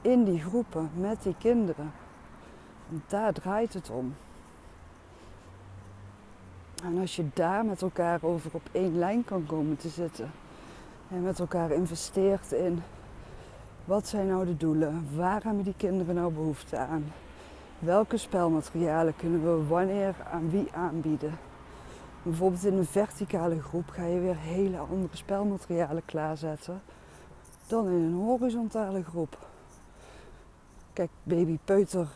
In 0.00 0.24
die 0.24 0.40
groepen, 0.40 0.90
met 0.94 1.22
die 1.22 1.34
kinderen. 1.38 1.92
Daar 3.06 3.32
draait 3.32 3.74
het 3.74 3.90
om. 3.90 4.14
En 6.84 6.98
als 6.98 7.16
je 7.16 7.24
daar 7.34 7.64
met 7.64 7.82
elkaar 7.82 8.18
over 8.22 8.50
op 8.54 8.68
één 8.72 8.98
lijn 8.98 9.24
kan 9.24 9.46
komen 9.46 9.76
te 9.76 9.88
zitten 9.88 10.30
en 11.08 11.22
met 11.22 11.38
elkaar 11.38 11.70
investeert 11.70 12.52
in 12.52 12.82
wat 13.84 14.08
zijn 14.08 14.26
nou 14.26 14.46
de 14.46 14.56
doelen, 14.56 15.08
waar 15.16 15.42
hebben 15.42 15.64
die 15.64 15.74
kinderen 15.76 16.14
nou 16.14 16.32
behoefte 16.32 16.76
aan, 16.76 17.12
welke 17.78 18.16
spelmaterialen 18.16 19.16
kunnen 19.16 19.42
we 19.42 19.66
wanneer 19.66 20.14
aan 20.32 20.50
wie 20.50 20.68
aanbieden. 20.72 21.38
Bijvoorbeeld 22.22 22.64
in 22.64 22.76
een 22.76 22.86
verticale 22.86 23.62
groep 23.62 23.88
ga 23.88 24.04
je 24.04 24.20
weer 24.20 24.36
hele 24.36 24.78
andere 24.78 25.16
spelmaterialen 25.16 26.04
klaarzetten 26.04 26.82
dan 27.66 27.86
in 27.86 27.92
een 27.92 28.14
horizontale 28.14 29.04
groep. 29.04 29.38
Kijk, 30.92 31.10
baby-peuter 31.22 32.06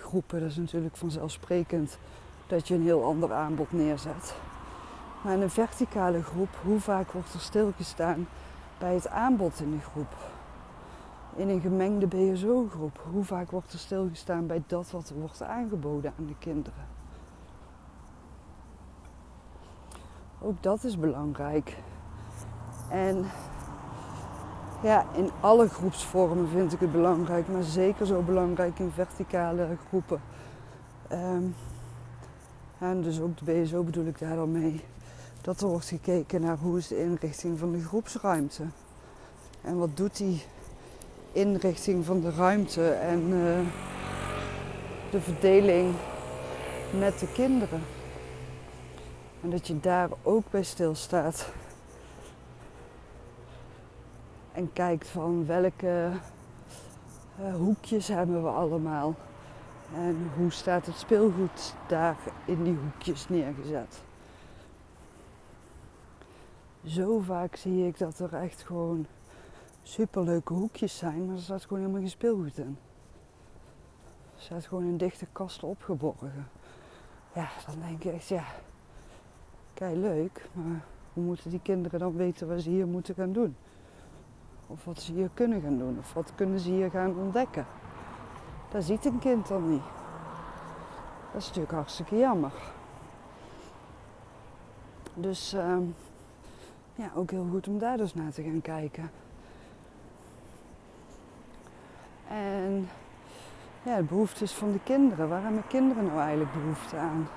groepen, 0.00 0.40
dat 0.40 0.50
is 0.50 0.56
natuurlijk 0.56 0.96
vanzelfsprekend 0.96 1.98
dat 2.46 2.68
je 2.68 2.74
een 2.74 2.82
heel 2.82 3.04
ander 3.04 3.32
aanbod 3.32 3.72
neerzet. 3.72 4.34
Maar 5.24 5.34
in 5.34 5.40
een 5.40 5.50
verticale 5.50 6.22
groep, 6.22 6.48
hoe 6.62 6.80
vaak 6.80 7.12
wordt 7.12 7.34
er 7.34 7.40
stilgestaan 7.40 8.28
bij 8.78 8.94
het 8.94 9.08
aanbod 9.08 9.60
in 9.60 9.70
die 9.70 9.80
groep? 9.80 10.14
In 11.36 11.48
een 11.48 11.60
gemengde 11.60 12.06
BSO-groep, 12.06 13.00
hoe 13.10 13.24
vaak 13.24 13.50
wordt 13.50 13.72
er 13.72 13.78
stilgestaan 13.78 14.46
bij 14.46 14.62
dat 14.66 14.90
wat 14.90 15.08
er 15.08 15.16
wordt 15.16 15.42
aangeboden 15.42 16.12
aan 16.18 16.26
de 16.26 16.38
kinderen? 16.38 16.99
Ook 20.42 20.62
dat 20.62 20.84
is 20.84 20.98
belangrijk. 20.98 21.76
En 22.88 23.24
ja, 24.82 25.06
in 25.14 25.30
alle 25.40 25.68
groepsvormen 25.68 26.48
vind 26.48 26.72
ik 26.72 26.80
het 26.80 26.92
belangrijk, 26.92 27.48
maar 27.48 27.62
zeker 27.62 28.06
zo 28.06 28.22
belangrijk 28.22 28.78
in 28.78 28.90
verticale 28.90 29.76
groepen. 29.88 30.20
Um, 31.12 31.54
en 32.78 33.02
dus 33.02 33.20
ook 33.20 33.38
de 33.38 33.44
BSO 33.44 33.82
bedoel 33.82 34.06
ik 34.06 34.18
daar 34.18 34.36
dan 34.36 34.52
mee. 34.52 34.80
Dat 35.40 35.60
er 35.60 35.68
wordt 35.68 35.86
gekeken 35.88 36.40
naar 36.40 36.56
hoe 36.56 36.78
is 36.78 36.88
de 36.88 37.02
inrichting 37.02 37.58
van 37.58 37.72
de 37.72 37.82
groepsruimte. 37.82 38.62
En 39.62 39.78
wat 39.78 39.96
doet 39.96 40.16
die 40.16 40.42
inrichting 41.32 42.04
van 42.04 42.20
de 42.20 42.30
ruimte 42.30 42.90
en 42.90 43.20
uh, 43.28 43.58
de 45.10 45.20
verdeling 45.20 45.94
met 46.98 47.18
de 47.18 47.32
kinderen. 47.32 47.80
En 49.42 49.50
dat 49.50 49.66
je 49.66 49.80
daar 49.80 50.08
ook 50.22 50.50
bij 50.50 50.62
stilstaat. 50.62 51.52
En 54.52 54.72
kijkt 54.72 55.08
van 55.08 55.46
welke 55.46 56.10
uh, 57.40 57.54
hoekjes 57.54 58.08
hebben 58.08 58.42
we 58.42 58.48
allemaal. 58.48 59.14
En 59.94 60.30
hoe 60.36 60.50
staat 60.50 60.86
het 60.86 60.96
speelgoed 60.96 61.74
daar 61.86 62.16
in 62.44 62.62
die 62.62 62.76
hoekjes 62.82 63.28
neergezet? 63.28 64.00
Zo 66.84 67.18
vaak 67.18 67.56
zie 67.56 67.86
ik 67.86 67.98
dat 67.98 68.18
er 68.18 68.34
echt 68.34 68.62
gewoon 68.62 69.06
superleuke 69.82 70.52
hoekjes 70.52 70.96
zijn, 70.96 71.26
maar 71.26 71.36
er 71.36 71.42
staat 71.42 71.62
gewoon 71.62 71.78
helemaal 71.78 72.00
geen 72.00 72.10
speelgoed 72.10 72.58
in. 72.58 72.78
Er 74.36 74.42
staat 74.42 74.66
gewoon 74.66 74.84
een 74.84 74.96
dichte 74.96 75.26
kast 75.32 75.62
opgeborgen. 75.62 76.48
Ja, 77.34 77.48
dan 77.66 77.80
denk 77.80 78.04
ik 78.04 78.12
echt, 78.12 78.28
ja, 78.28 78.44
kijk 79.80 79.96
leuk, 79.96 80.48
maar 80.52 80.84
hoe 81.12 81.24
moeten 81.24 81.50
die 81.50 81.60
kinderen 81.62 81.98
dan 81.98 82.16
weten 82.16 82.48
wat 82.48 82.60
ze 82.60 82.70
hier 82.70 82.86
moeten 82.86 83.14
gaan 83.14 83.32
doen? 83.32 83.56
Of 84.66 84.84
wat 84.84 85.00
ze 85.00 85.12
hier 85.12 85.30
kunnen 85.34 85.60
gaan 85.60 85.78
doen, 85.78 85.98
of 85.98 86.12
wat 86.12 86.32
kunnen 86.34 86.58
ze 86.58 86.70
hier 86.70 86.90
gaan 86.90 87.16
ontdekken? 87.18 87.66
Dat 88.70 88.84
ziet 88.84 89.04
een 89.04 89.18
kind 89.18 89.48
dan 89.48 89.70
niet. 89.70 89.82
Dat 91.32 91.40
is 91.40 91.46
natuurlijk 91.46 91.72
hartstikke 91.72 92.16
jammer. 92.16 92.52
Dus 95.14 95.52
ehm, 95.52 95.82
ja, 96.94 97.10
ook 97.14 97.30
heel 97.30 97.46
goed 97.50 97.68
om 97.68 97.78
daar 97.78 97.96
dus 97.96 98.14
naar 98.14 98.32
te 98.32 98.42
gaan 98.42 98.62
kijken. 98.62 99.10
En 102.28 102.88
ja, 103.82 103.96
de 103.96 104.02
behoeftes 104.02 104.52
van 104.52 104.72
de 104.72 104.80
kinderen. 104.84 105.28
Waar 105.28 105.42
hebben 105.42 105.66
kinderen 105.66 106.04
nou 106.04 106.18
eigenlijk 106.18 106.52
behoefte 106.52 106.96
aan? 106.96 107.28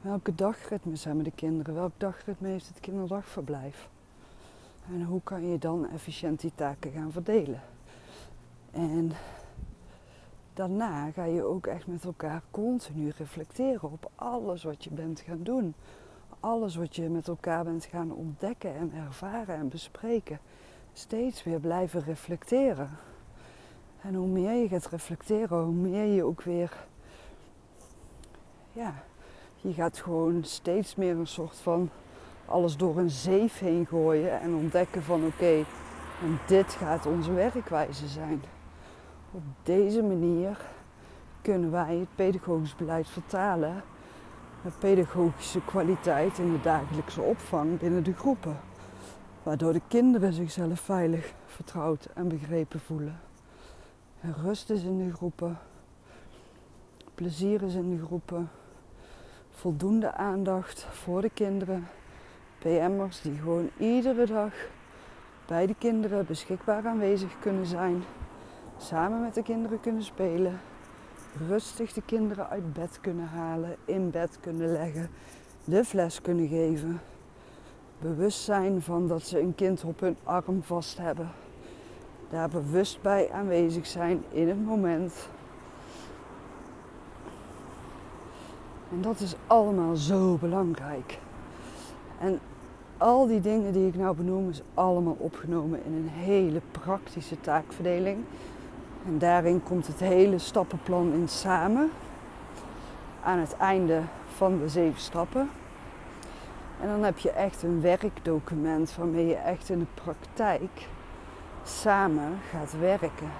Welke 0.00 0.34
dagritmes 0.34 1.04
hebben 1.04 1.24
de 1.24 1.30
kinderen? 1.30 1.74
Welk 1.74 1.92
dagritme 1.96 2.48
heeft 2.48 2.68
het 2.68 2.80
kinderdagverblijf? 2.80 3.88
En 4.88 5.04
hoe 5.04 5.20
kan 5.24 5.46
je 5.46 5.58
dan 5.58 5.88
efficiënt 5.90 6.40
die 6.40 6.52
taken 6.54 6.92
gaan 6.92 7.12
verdelen? 7.12 7.60
En 8.70 9.12
daarna 10.54 11.10
ga 11.10 11.24
je 11.24 11.44
ook 11.44 11.66
echt 11.66 11.86
met 11.86 12.04
elkaar 12.04 12.42
continu 12.50 13.12
reflecteren 13.16 13.90
op 13.90 14.10
alles 14.14 14.62
wat 14.62 14.84
je 14.84 14.90
bent 14.90 15.20
gaan 15.20 15.42
doen. 15.42 15.74
Alles 16.40 16.76
wat 16.76 16.96
je 16.96 17.08
met 17.08 17.28
elkaar 17.28 17.64
bent 17.64 17.84
gaan 17.84 18.12
ontdekken 18.12 18.74
en 18.74 18.92
ervaren 18.94 19.54
en 19.54 19.68
bespreken. 19.68 20.38
Steeds 20.92 21.42
weer 21.42 21.60
blijven 21.60 22.00
reflecteren. 22.00 22.90
En 24.02 24.14
hoe 24.14 24.28
meer 24.28 24.54
je 24.54 24.68
gaat 24.68 24.86
reflecteren, 24.86 25.62
hoe 25.62 25.74
meer 25.74 26.14
je 26.14 26.24
ook 26.24 26.42
weer. 26.42 26.86
Ja, 28.72 28.94
je 29.60 29.72
gaat 29.72 29.98
gewoon 29.98 30.44
steeds 30.44 30.94
meer 30.94 31.16
een 31.16 31.26
soort 31.26 31.56
van 31.56 31.90
alles 32.44 32.76
door 32.76 32.98
een 32.98 33.10
zeef 33.10 33.58
heen 33.58 33.86
gooien 33.86 34.40
en 34.40 34.54
ontdekken 34.54 35.02
van 35.02 35.24
oké, 35.26 35.64
en 36.22 36.38
dit 36.46 36.72
gaat 36.72 37.06
onze 37.06 37.32
werkwijze 37.32 38.08
zijn. 38.08 38.42
Op 39.30 39.42
deze 39.62 40.02
manier 40.02 40.60
kunnen 41.42 41.70
wij 41.70 41.96
het 41.96 42.14
pedagogisch 42.14 42.76
beleid 42.76 43.08
vertalen 43.08 43.82
met 44.62 44.78
pedagogische 44.78 45.64
kwaliteit 45.64 46.38
in 46.38 46.52
de 46.52 46.60
dagelijkse 46.60 47.20
opvang 47.20 47.78
binnen 47.78 48.02
de 48.02 48.14
groepen. 48.14 48.60
Waardoor 49.42 49.72
de 49.72 49.82
kinderen 49.88 50.32
zichzelf 50.32 50.80
veilig, 50.80 51.32
vertrouwd 51.46 52.08
en 52.14 52.28
begrepen 52.28 52.80
voelen. 52.80 53.20
En 54.20 54.34
rust 54.42 54.70
is 54.70 54.82
in 54.82 54.98
de 54.98 55.14
groepen, 55.14 55.58
plezier 57.14 57.62
is 57.62 57.74
in 57.74 57.96
de 57.96 58.04
groepen, 58.04 58.50
voldoende 59.60 60.12
aandacht 60.12 60.86
voor 60.90 61.20
de 61.20 61.30
kinderen, 61.30 61.88
PM'ers 62.58 63.20
die 63.20 63.38
gewoon 63.38 63.70
iedere 63.76 64.26
dag 64.26 64.52
bij 65.46 65.66
de 65.66 65.74
kinderen 65.78 66.26
beschikbaar 66.26 66.86
aanwezig 66.86 67.38
kunnen 67.40 67.66
zijn, 67.66 68.02
samen 68.78 69.20
met 69.20 69.34
de 69.34 69.42
kinderen 69.42 69.80
kunnen 69.80 70.02
spelen, 70.02 70.60
rustig 71.48 71.92
de 71.92 72.02
kinderen 72.02 72.48
uit 72.48 72.72
bed 72.72 72.98
kunnen 73.00 73.28
halen, 73.28 73.76
in 73.84 74.10
bed 74.10 74.38
kunnen 74.40 74.72
leggen, 74.72 75.10
de 75.64 75.84
fles 75.84 76.20
kunnen 76.20 76.48
geven, 76.48 77.00
bewust 77.98 78.40
zijn 78.40 78.82
van 78.82 79.08
dat 79.08 79.22
ze 79.22 79.40
een 79.40 79.54
kind 79.54 79.84
op 79.84 80.00
hun 80.00 80.16
arm 80.24 80.62
vast 80.62 80.98
hebben, 80.98 81.30
daar 82.30 82.48
bewust 82.48 83.02
bij 83.02 83.30
aanwezig 83.30 83.86
zijn 83.86 84.24
in 84.30 84.48
het 84.48 84.64
moment. 84.64 85.28
En 88.90 89.02
dat 89.02 89.20
is 89.20 89.34
allemaal 89.46 89.96
zo 89.96 90.36
belangrijk. 90.36 91.18
En 92.18 92.40
al 92.98 93.26
die 93.26 93.40
dingen 93.40 93.72
die 93.72 93.86
ik 93.86 93.94
nou 93.94 94.16
benoem 94.16 94.48
is 94.48 94.62
allemaal 94.74 95.16
opgenomen 95.18 95.84
in 95.84 95.92
een 95.92 96.08
hele 96.08 96.60
praktische 96.70 97.40
taakverdeling. 97.40 98.18
En 99.06 99.18
daarin 99.18 99.62
komt 99.62 99.86
het 99.86 100.00
hele 100.00 100.38
stappenplan 100.38 101.12
in 101.12 101.28
samen 101.28 101.90
aan 103.22 103.38
het 103.38 103.56
einde 103.56 104.02
van 104.34 104.58
de 104.58 104.68
zeven 104.68 105.00
stappen. 105.00 105.50
En 106.80 106.88
dan 106.88 107.02
heb 107.02 107.18
je 107.18 107.30
echt 107.30 107.62
een 107.62 107.80
werkdocument 107.80 108.96
waarmee 108.96 109.26
je 109.26 109.34
echt 109.34 109.68
in 109.68 109.78
de 109.78 109.86
praktijk 109.94 110.88
samen 111.64 112.38
gaat 112.50 112.78
werken. 112.78 113.30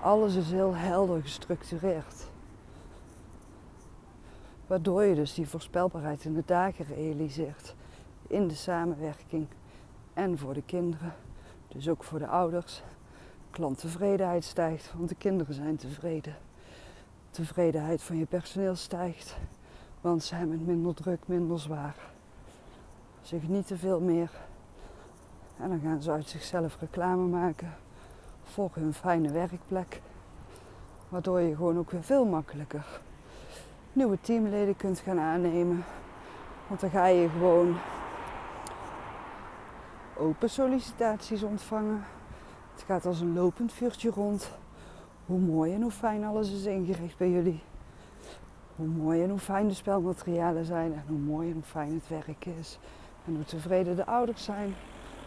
Alles 0.00 0.34
is 0.34 0.50
heel 0.50 0.74
helder 0.74 1.22
gestructureerd. 1.22 2.32
Waardoor 4.74 5.04
je 5.04 5.14
dus 5.14 5.34
die 5.34 5.48
voorspelbaarheid 5.48 6.24
in 6.24 6.34
de 6.34 6.42
dagen 6.46 6.84
realiseert. 6.84 7.74
In 8.26 8.48
de 8.48 8.54
samenwerking 8.54 9.46
en 10.14 10.38
voor 10.38 10.54
de 10.54 10.62
kinderen. 10.62 11.14
Dus 11.68 11.88
ook 11.88 12.04
voor 12.04 12.18
de 12.18 12.26
ouders. 12.26 12.82
Klanttevredenheid 13.50 14.44
stijgt, 14.44 14.92
want 14.96 15.08
de 15.08 15.14
kinderen 15.14 15.54
zijn 15.54 15.76
tevreden. 15.76 16.36
Tevredenheid 17.30 18.02
van 18.02 18.16
je 18.16 18.26
personeel 18.26 18.74
stijgt, 18.74 19.36
want 20.00 20.22
ze 20.22 20.34
hebben 20.34 20.58
het 20.58 20.66
minder 20.66 20.94
druk, 20.94 21.20
minder 21.26 21.60
zwaar. 21.60 21.96
Ze 23.22 23.40
genieten 23.40 23.78
veel 23.78 24.00
meer. 24.00 24.30
En 25.56 25.68
dan 25.68 25.80
gaan 25.80 26.02
ze 26.02 26.10
uit 26.10 26.28
zichzelf 26.28 26.76
reclame 26.80 27.26
maken 27.26 27.74
voor 28.42 28.70
hun 28.72 28.94
fijne 28.94 29.32
werkplek. 29.32 30.00
Waardoor 31.08 31.40
je 31.40 31.56
gewoon 31.56 31.78
ook 31.78 31.90
weer 31.90 32.04
veel 32.04 32.24
makkelijker 32.24 33.00
nieuwe 33.94 34.18
teamleden 34.20 34.76
kunt 34.76 34.98
gaan 34.98 35.20
aannemen. 35.20 35.84
Want 36.66 36.80
dan 36.80 36.90
ga 36.90 37.06
je 37.06 37.28
gewoon 37.28 37.76
open 40.16 40.50
sollicitaties 40.50 41.42
ontvangen. 41.42 42.04
Het 42.74 42.82
gaat 42.86 43.06
als 43.06 43.20
een 43.20 43.34
lopend 43.34 43.72
vuurtje 43.72 44.10
rond. 44.10 44.50
Hoe 45.26 45.38
mooi 45.38 45.74
en 45.74 45.82
hoe 45.82 45.90
fijn 45.90 46.24
alles 46.24 46.52
is 46.52 46.64
ingericht 46.64 47.16
bij 47.16 47.30
jullie. 47.30 47.62
Hoe 48.76 48.86
mooi 48.86 49.22
en 49.22 49.30
hoe 49.30 49.38
fijn 49.38 49.68
de 49.68 49.74
spelmaterialen 49.74 50.64
zijn. 50.64 50.92
En 50.92 51.04
hoe 51.08 51.18
mooi 51.18 51.48
en 51.48 51.54
hoe 51.54 51.62
fijn 51.62 51.94
het 51.94 52.08
werk 52.08 52.46
is. 52.60 52.78
En 53.26 53.34
hoe 53.34 53.44
tevreden 53.44 53.96
de 53.96 54.06
ouders 54.06 54.44
zijn. 54.44 54.74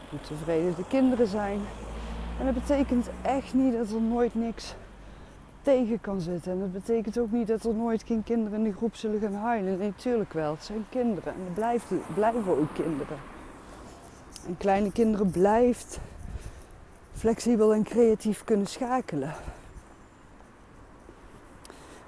Hoe 0.10 0.19
tevreden 0.19 0.75
de 0.75 0.88
kinderen 0.88 1.27
zijn. 1.27 1.60
En 2.39 2.45
dat 2.45 2.53
betekent 2.53 3.10
echt 3.21 3.53
niet 3.53 3.73
dat 3.73 3.89
er 3.89 4.01
nooit 4.01 4.36
niks 4.36 4.75
tegen 5.67 6.01
kan 6.01 6.21
zitten. 6.21 6.51
En 6.51 6.60
dat 6.60 6.71
betekent 6.71 7.19
ook 7.19 7.32
niet 7.32 7.47
dat 7.47 7.63
er 7.63 7.73
nooit 7.73 8.03
geen 8.03 8.23
kinderen 8.23 8.58
in 8.58 8.63
de 8.63 8.77
groep 8.77 8.95
zullen 8.95 9.19
gaan 9.19 9.34
huilen. 9.34 9.77
Nee, 9.77 9.88
natuurlijk 9.88 10.34
wel. 10.34 10.51
Het 10.51 10.63
zijn 10.63 10.86
kinderen 10.89 11.34
en 11.34 11.53
blijven, 11.53 12.01
blijven 12.13 12.58
ook 12.58 12.73
kinderen. 12.73 13.17
En 14.47 14.58
kleine 14.58 14.91
kinderen 14.91 15.32
blijft 15.32 15.99
flexibel 17.13 17.73
en 17.73 17.84
creatief 17.84 18.43
kunnen 18.43 18.67
schakelen. 18.67 19.34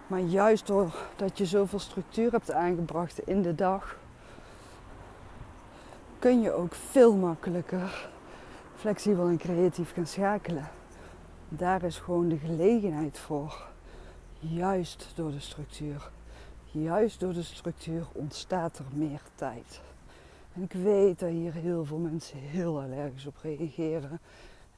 Maar 0.08 0.20
juist 0.20 0.68
doordat 0.68 1.38
je 1.38 1.46
zoveel 1.46 1.80
structuur 1.80 2.32
hebt 2.32 2.52
aangebracht 2.52 3.28
in 3.28 3.42
de 3.42 3.56
dag, 3.56 3.98
kun 6.20 6.42
je 6.42 6.54
ook 6.54 6.76
veel 6.76 7.16
makkelijker 7.16 8.10
flexibel 8.76 9.28
en 9.28 9.38
creatief 9.38 9.94
gaan 9.94 10.08
schakelen 10.08 10.70
daar 11.50 11.84
is 11.84 11.98
gewoon 11.98 12.30
de 12.30 12.38
gelegenheid 12.38 13.20
voor. 13.20 13.68
Juist 14.40 15.12
door 15.16 15.32
de 15.32 15.40
structuur. 15.40 16.12
Juist 16.72 17.20
door 17.20 17.34
de 17.34 17.44
structuur 17.44 18.08
ontstaat 18.12 18.78
er 18.78 18.86
meer 18.94 19.22
tijd. 19.36 19.82
En 20.54 20.62
ik 20.64 20.72
weet 20.72 21.20
dat 21.20 21.30
hier 21.30 21.54
heel 21.54 21.86
veel 21.86 21.98
mensen 21.98 22.38
heel 22.38 22.82
allergisch 22.82 23.26
op 23.26 23.38
reageren. 23.42 24.20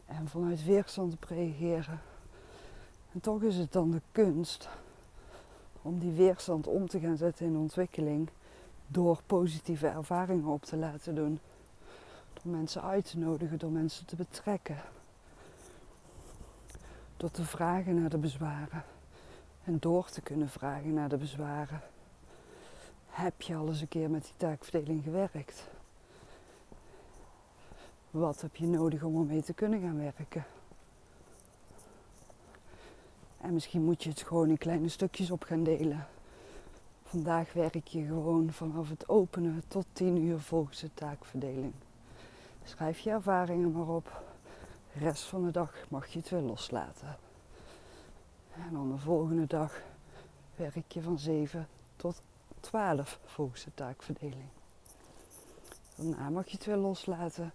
En 0.06 0.28
vanuit 0.28 0.66
weerstand 0.66 1.14
op 1.14 1.24
reageren. 1.24 2.02
En 3.14 3.20
toch 3.20 3.42
is 3.42 3.56
het 3.56 3.72
dan 3.72 3.92
de 3.92 4.02
kunst 4.12 4.70
om 5.82 6.00
die 6.00 6.12
weerstand 6.12 6.68
om 6.68 6.88
te 6.88 7.00
gaan 7.00 7.18
zetten 7.18 7.46
in 7.46 7.58
ontwikkeling. 7.58 8.30
Door 8.88 9.20
positieve 9.26 9.88
ervaringen 9.88 10.46
op 10.46 10.64
te 10.64 10.78
laten 10.78 11.16
doen. 11.16 11.40
Door 12.34 12.54
mensen 12.54 12.82
uit 12.82 13.10
te 13.10 13.18
nodigen, 13.18 13.60
door 13.60 13.72
mensen 13.72 14.06
te 14.06 14.16
betrekken 14.16 14.78
door 17.22 17.32
te 17.32 17.46
vragen 17.46 18.02
naar 18.02 18.10
de 18.10 18.18
bezwaren. 18.18 18.84
En 19.64 19.78
door 19.80 20.10
te 20.10 20.22
kunnen 20.22 20.50
vragen 20.50 20.94
naar 20.94 21.10
de 21.10 21.18
bezwaren. 21.18 21.82
Heb 23.10 23.42
je 23.42 23.56
al 23.56 23.68
eens 23.68 23.82
een 23.82 23.88
keer 23.88 24.10
met 24.10 24.24
die 24.24 24.34
taakverdeling 24.38 25.04
gewerkt? 25.04 25.68
Wat 28.12 28.42
heb 28.42 28.56
je 28.56 28.68
nodig 28.68 29.04
om 29.04 29.20
ermee 29.20 29.44
te 29.44 29.54
kunnen 29.54 29.82
gaan 29.82 29.98
werken? 29.98 30.46
En 33.42 33.54
misschien 33.54 33.84
moet 33.84 34.04
je 34.04 34.10
het 34.10 34.22
gewoon 34.22 34.50
in 34.50 34.58
kleine 34.58 34.90
stukjes 34.90 35.32
op 35.32 35.44
gaan 35.44 35.64
delen. 35.64 36.08
Vandaag 37.04 37.54
werk 37.54 37.88
je 37.88 38.06
gewoon 38.06 38.52
vanaf 38.52 38.90
het 38.90 39.10
openen 39.10 39.64
tot 39.68 39.86
10 39.94 40.18
uur 40.18 40.40
volgens 40.40 40.80
de 40.80 40.94
taakverdeling. 40.94 41.74
Schrijf 42.64 43.00
je 43.00 43.10
ervaringen 43.10 43.72
maar 43.72 43.88
op. 43.88 44.31
Rest 44.94 45.24
van 45.24 45.44
de 45.44 45.52
dag 45.52 45.74
mag 45.90 46.08
je 46.08 46.20
het 46.20 46.30
weer 46.30 46.42
loslaten. 46.42 47.18
En 48.54 48.74
dan 48.74 48.92
de 48.92 48.98
volgende 48.98 49.48
dag 49.48 49.82
werk 50.56 50.92
je 50.92 51.02
van 51.02 51.20
7 51.20 51.68
tot 51.96 52.22
12 52.60 53.20
volgens 53.26 53.64
de 53.64 53.74
taakverdeling. 53.74 54.50
Daarna 55.96 56.30
mag 56.30 56.46
je 56.46 56.56
het 56.56 56.66
weer 56.66 56.76
loslaten. 56.78 57.54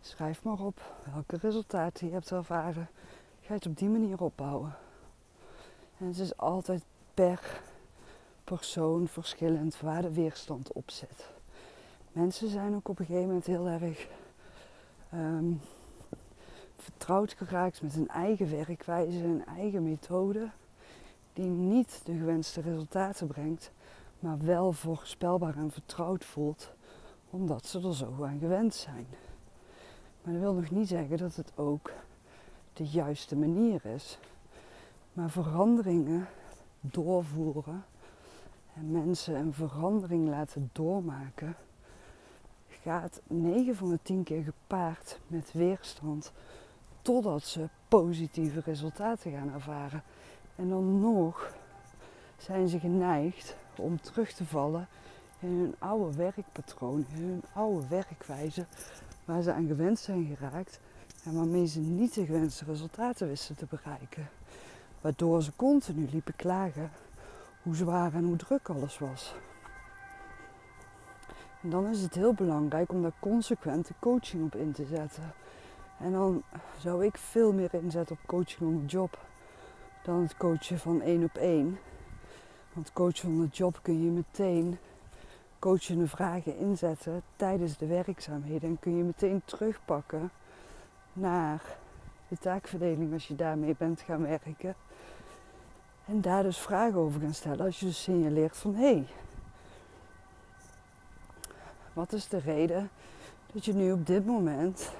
Schrijf 0.00 0.42
maar 0.42 0.60
op 0.60 0.94
welke 1.12 1.36
resultaten 1.36 2.06
je 2.06 2.12
hebt 2.12 2.30
ervaren. 2.30 2.88
Ga 3.40 3.46
je 3.46 3.52
het 3.54 3.66
op 3.66 3.78
die 3.78 3.88
manier 3.88 4.20
opbouwen. 4.20 4.76
En 5.98 6.06
het 6.06 6.18
is 6.18 6.36
altijd 6.36 6.82
per 7.14 7.60
persoon 8.44 9.08
verschillend 9.08 9.80
waar 9.80 10.02
de 10.02 10.12
weerstand 10.12 10.72
op 10.72 10.90
zit. 10.90 11.28
Mensen 12.12 12.48
zijn 12.48 12.74
ook 12.74 12.88
op 12.88 12.98
een 12.98 13.06
gegeven 13.06 13.26
moment 13.26 13.46
heel 13.46 13.66
erg 13.66 14.06
ehm, 15.10 15.52
vertrouwd 16.86 17.32
geraakt 17.32 17.82
met 17.82 17.94
hun 17.94 18.08
eigen 18.08 18.50
werkwijze, 18.50 19.18
hun 19.18 19.44
eigen 19.46 19.82
methode, 19.82 20.50
die 21.32 21.48
niet 21.48 22.00
de 22.04 22.16
gewenste 22.16 22.60
resultaten 22.60 23.26
brengt, 23.26 23.70
maar 24.18 24.38
wel 24.44 24.72
voorspelbaar 24.72 25.56
en 25.56 25.70
vertrouwd 25.70 26.24
voelt, 26.24 26.72
omdat 27.30 27.66
ze 27.66 27.80
er 27.80 27.94
zo 27.94 28.24
aan 28.24 28.38
gewend 28.38 28.74
zijn. 28.74 29.06
Maar 30.22 30.32
dat 30.32 30.42
wil 30.42 30.54
nog 30.54 30.70
niet 30.70 30.88
zeggen 30.88 31.16
dat 31.16 31.36
het 31.36 31.52
ook 31.54 31.90
de 32.72 32.86
juiste 32.86 33.36
manier 33.36 33.84
is. 33.84 34.18
Maar 35.12 35.30
veranderingen 35.30 36.28
doorvoeren 36.80 37.84
en 38.74 38.90
mensen 38.90 39.34
een 39.34 39.52
verandering 39.52 40.28
laten 40.28 40.70
doormaken, 40.72 41.56
gaat 42.68 43.20
9 43.26 43.76
van 43.76 43.90
de 43.90 43.98
10 44.02 44.22
keer 44.22 44.42
gepaard 44.42 45.18
met 45.26 45.52
weerstand 45.52 46.32
totdat 47.06 47.42
ze 47.42 47.68
positieve 47.88 48.60
resultaten 48.64 49.32
gaan 49.32 49.52
ervaren. 49.52 50.02
En 50.56 50.68
dan 50.68 51.00
nog 51.00 51.52
zijn 52.38 52.68
ze 52.68 52.78
geneigd 52.78 53.56
om 53.76 54.00
terug 54.00 54.32
te 54.32 54.44
vallen 54.44 54.88
in 55.38 55.48
hun 55.48 55.74
oude 55.78 56.16
werkpatroon, 56.16 57.06
in 57.14 57.22
hun 57.22 57.42
oude 57.52 57.88
werkwijze, 57.88 58.64
waar 59.24 59.42
ze 59.42 59.52
aan 59.52 59.66
gewend 59.66 59.98
zijn 59.98 60.36
geraakt 60.36 60.80
en 61.24 61.34
waarmee 61.34 61.66
ze 61.66 61.80
niet 61.80 62.14
de 62.14 62.24
gewenste 62.24 62.64
resultaten 62.64 63.28
wisten 63.28 63.56
te 63.56 63.66
bereiken. 63.70 64.28
Waardoor 65.00 65.42
ze 65.42 65.52
continu 65.56 66.08
liepen 66.10 66.36
klagen 66.36 66.90
hoe 67.62 67.74
zwaar 67.76 68.14
en 68.14 68.24
hoe 68.24 68.36
druk 68.36 68.68
alles 68.68 68.98
was. 68.98 69.34
Dan 71.60 71.86
is 71.86 72.00
het 72.00 72.14
heel 72.14 72.34
belangrijk 72.34 72.92
om 72.92 73.02
daar 73.02 73.18
consequente 73.20 73.92
coaching 73.98 74.44
op 74.44 74.54
in 74.54 74.72
te 74.72 74.84
zetten. 74.84 75.32
En 75.98 76.12
dan 76.12 76.42
zou 76.78 77.04
ik 77.04 77.16
veel 77.16 77.52
meer 77.52 77.74
inzetten 77.74 78.16
op 78.20 78.26
coaching 78.26 78.74
op 78.74 78.80
de 78.80 78.86
job 78.86 79.18
dan 80.02 80.22
het 80.22 80.36
coachen 80.36 80.78
van 80.78 81.00
één 81.00 81.24
op 81.24 81.36
één. 81.36 81.78
Want 82.72 82.92
coachen 82.92 83.20
van 83.20 83.40
de 83.40 83.48
job 83.52 83.78
kun 83.82 84.04
je 84.04 84.10
meteen 84.10 84.78
coachende 85.58 86.08
vragen 86.08 86.58
inzetten 86.58 87.22
tijdens 87.36 87.76
de 87.76 87.86
werkzaamheden. 87.86 88.68
En 88.68 88.78
kun 88.78 88.96
je 88.96 89.02
meteen 89.02 89.42
terugpakken 89.44 90.30
naar 91.12 91.62
de 92.28 92.36
taakverdeling 92.38 93.12
als 93.12 93.28
je 93.28 93.34
daarmee 93.34 93.74
bent 93.78 94.00
gaan 94.00 94.22
werken. 94.22 94.74
En 96.04 96.20
daar 96.20 96.42
dus 96.42 96.58
vragen 96.58 96.98
over 96.98 97.20
gaan 97.20 97.34
stellen 97.34 97.66
als 97.66 97.80
je 97.80 97.86
dus 97.86 98.02
signaleert 98.02 98.56
van 98.56 98.74
hé, 98.74 98.92
hey, 98.92 99.06
wat 101.92 102.12
is 102.12 102.28
de 102.28 102.38
reden 102.38 102.90
dat 103.52 103.64
je 103.64 103.74
nu 103.74 103.92
op 103.92 104.06
dit 104.06 104.26
moment 104.26 104.92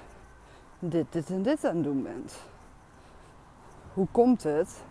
dit, 0.79 1.05
dit 1.09 1.29
en 1.29 1.41
dit 1.41 1.65
aan 1.65 1.75
het 1.75 1.83
doen 1.83 2.03
bent? 2.03 2.39
Hoe 3.93 4.07
komt 4.11 4.43
het 4.43 4.83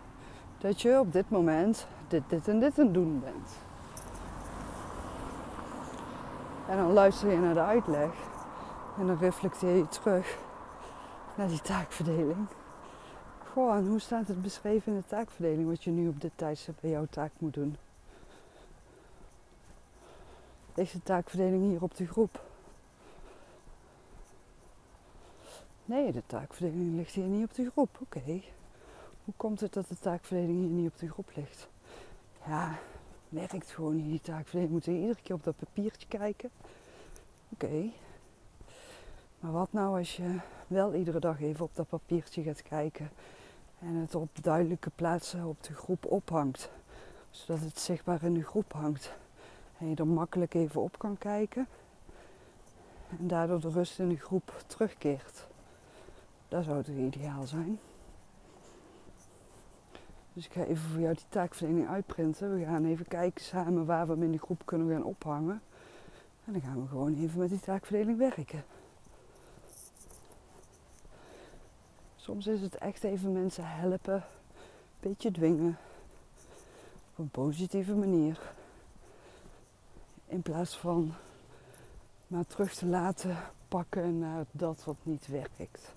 dat 0.57 0.81
je 0.81 0.99
op 0.99 1.13
dit 1.13 1.29
moment 1.29 1.87
dit, 2.07 2.23
dit 2.27 2.47
en 2.47 2.59
dit 2.59 2.79
aan 2.79 2.85
het 2.85 2.93
doen 2.93 3.19
bent? 3.19 3.49
En 6.69 6.77
dan 6.77 6.91
luister 6.91 7.31
je 7.31 7.37
naar 7.37 7.53
de 7.53 7.59
uitleg 7.59 8.09
en 8.99 9.07
dan 9.07 9.17
reflecteer 9.17 9.75
je 9.75 9.87
terug 9.87 10.37
naar 11.35 11.47
die 11.47 11.61
taakverdeling. 11.61 12.47
Goh, 13.53 13.75
en 13.75 13.87
hoe 13.87 13.99
staat 13.99 14.27
het 14.27 14.41
beschreven 14.41 14.91
in 14.91 14.97
de 14.97 15.07
taakverdeling 15.07 15.67
wat 15.67 15.83
je 15.83 15.91
nu 15.91 16.07
op 16.07 16.21
dit 16.21 16.31
tijdstip 16.35 16.75
bij 16.81 16.89
jouw 16.89 17.07
taak 17.09 17.31
moet 17.37 17.53
doen? 17.53 17.77
Ligt 20.73 20.93
de 20.93 21.03
taakverdeling 21.03 21.63
hier 21.63 21.81
op 21.81 21.95
de 21.95 22.07
groep? 22.07 22.41
Nee, 25.87 26.11
de 26.11 26.23
taakverdeling 26.25 26.95
ligt 26.95 27.13
hier 27.13 27.25
niet 27.25 27.43
op 27.43 27.53
de 27.53 27.69
groep. 27.71 27.97
Oké. 28.01 28.41
Hoe 29.25 29.33
komt 29.37 29.59
het 29.59 29.73
dat 29.73 29.87
de 29.87 29.97
taakverdeling 29.99 30.59
hier 30.59 30.69
niet 30.69 30.91
op 30.91 30.97
de 30.97 31.09
groep 31.09 31.29
ligt? 31.35 31.69
Ja, 32.45 32.79
werkt 33.29 33.71
gewoon 33.71 33.95
niet 33.95 34.09
die 34.09 34.21
taakverdeling. 34.21 34.71
Moeten 34.71 34.93
iedere 34.93 35.21
keer 35.21 35.35
op 35.35 35.43
dat 35.43 35.57
papiertje 35.57 36.07
kijken? 36.07 36.49
Oké. 37.49 37.89
Maar 39.39 39.51
wat 39.51 39.73
nou 39.73 39.97
als 39.97 40.15
je 40.15 40.39
wel 40.67 40.93
iedere 40.93 41.19
dag 41.19 41.41
even 41.41 41.65
op 41.65 41.75
dat 41.75 41.89
papiertje 41.89 42.43
gaat 42.43 42.61
kijken 42.61 43.09
en 43.79 43.95
het 43.95 44.15
op 44.15 44.29
duidelijke 44.41 44.89
plaatsen 44.89 45.45
op 45.45 45.63
de 45.63 45.73
groep 45.73 46.05
ophangt, 46.05 46.69
zodat 47.29 47.63
het 47.63 47.79
zichtbaar 47.79 48.23
in 48.23 48.33
de 48.33 48.43
groep 48.43 48.73
hangt 48.73 49.13
en 49.77 49.89
je 49.89 49.95
er 49.95 50.07
makkelijk 50.07 50.53
even 50.53 50.81
op 50.81 50.99
kan 50.99 51.17
kijken 51.17 51.67
en 53.19 53.27
daardoor 53.27 53.59
de 53.59 53.69
rust 53.69 53.99
in 53.99 54.09
de 54.09 54.17
groep 54.17 54.63
terugkeert. 54.67 55.47
Dat 56.47 56.63
zou 56.63 56.83
toch 56.83 56.95
ideaal 56.95 57.47
zijn? 57.47 57.79
Dus 60.33 60.45
ik 60.45 60.51
ga 60.51 60.63
even 60.63 60.89
voor 60.89 60.99
jou 60.99 61.13
die 61.13 61.25
taakverdeling 61.29 61.87
uitprinten. 61.87 62.53
We 62.59 62.65
gaan 62.65 62.85
even 62.85 63.07
kijken 63.07 63.43
samen 63.43 63.85
waar 63.85 64.07
we 64.07 64.13
hem 64.13 64.23
in 64.23 64.31
de 64.31 64.37
groep 64.37 64.61
kunnen 64.65 64.89
gaan 64.89 65.03
ophangen. 65.03 65.61
En 66.45 66.53
dan 66.53 66.61
gaan 66.61 66.81
we 66.81 66.87
gewoon 66.87 67.15
even 67.15 67.39
met 67.39 67.49
die 67.49 67.59
taakverdeling 67.59 68.17
werken. 68.17 68.63
Soms 72.15 72.47
is 72.47 72.61
het 72.61 72.75
echt 72.75 73.03
even 73.03 73.31
mensen 73.31 73.63
helpen, 73.67 74.13
een 74.13 74.21
beetje 74.99 75.31
dwingen. 75.31 75.77
Op 77.11 77.17
een 77.17 77.29
positieve 77.29 77.95
manier. 77.95 78.53
In 80.25 80.41
plaats 80.41 80.77
van 80.77 81.13
maar 82.27 82.45
terug 82.45 82.73
te 82.73 82.85
laten 82.85 83.37
pakken 83.67 84.19
naar 84.19 84.45
dat 84.51 84.83
wat 84.83 84.97
niet 85.03 85.27
werkt. 85.27 85.91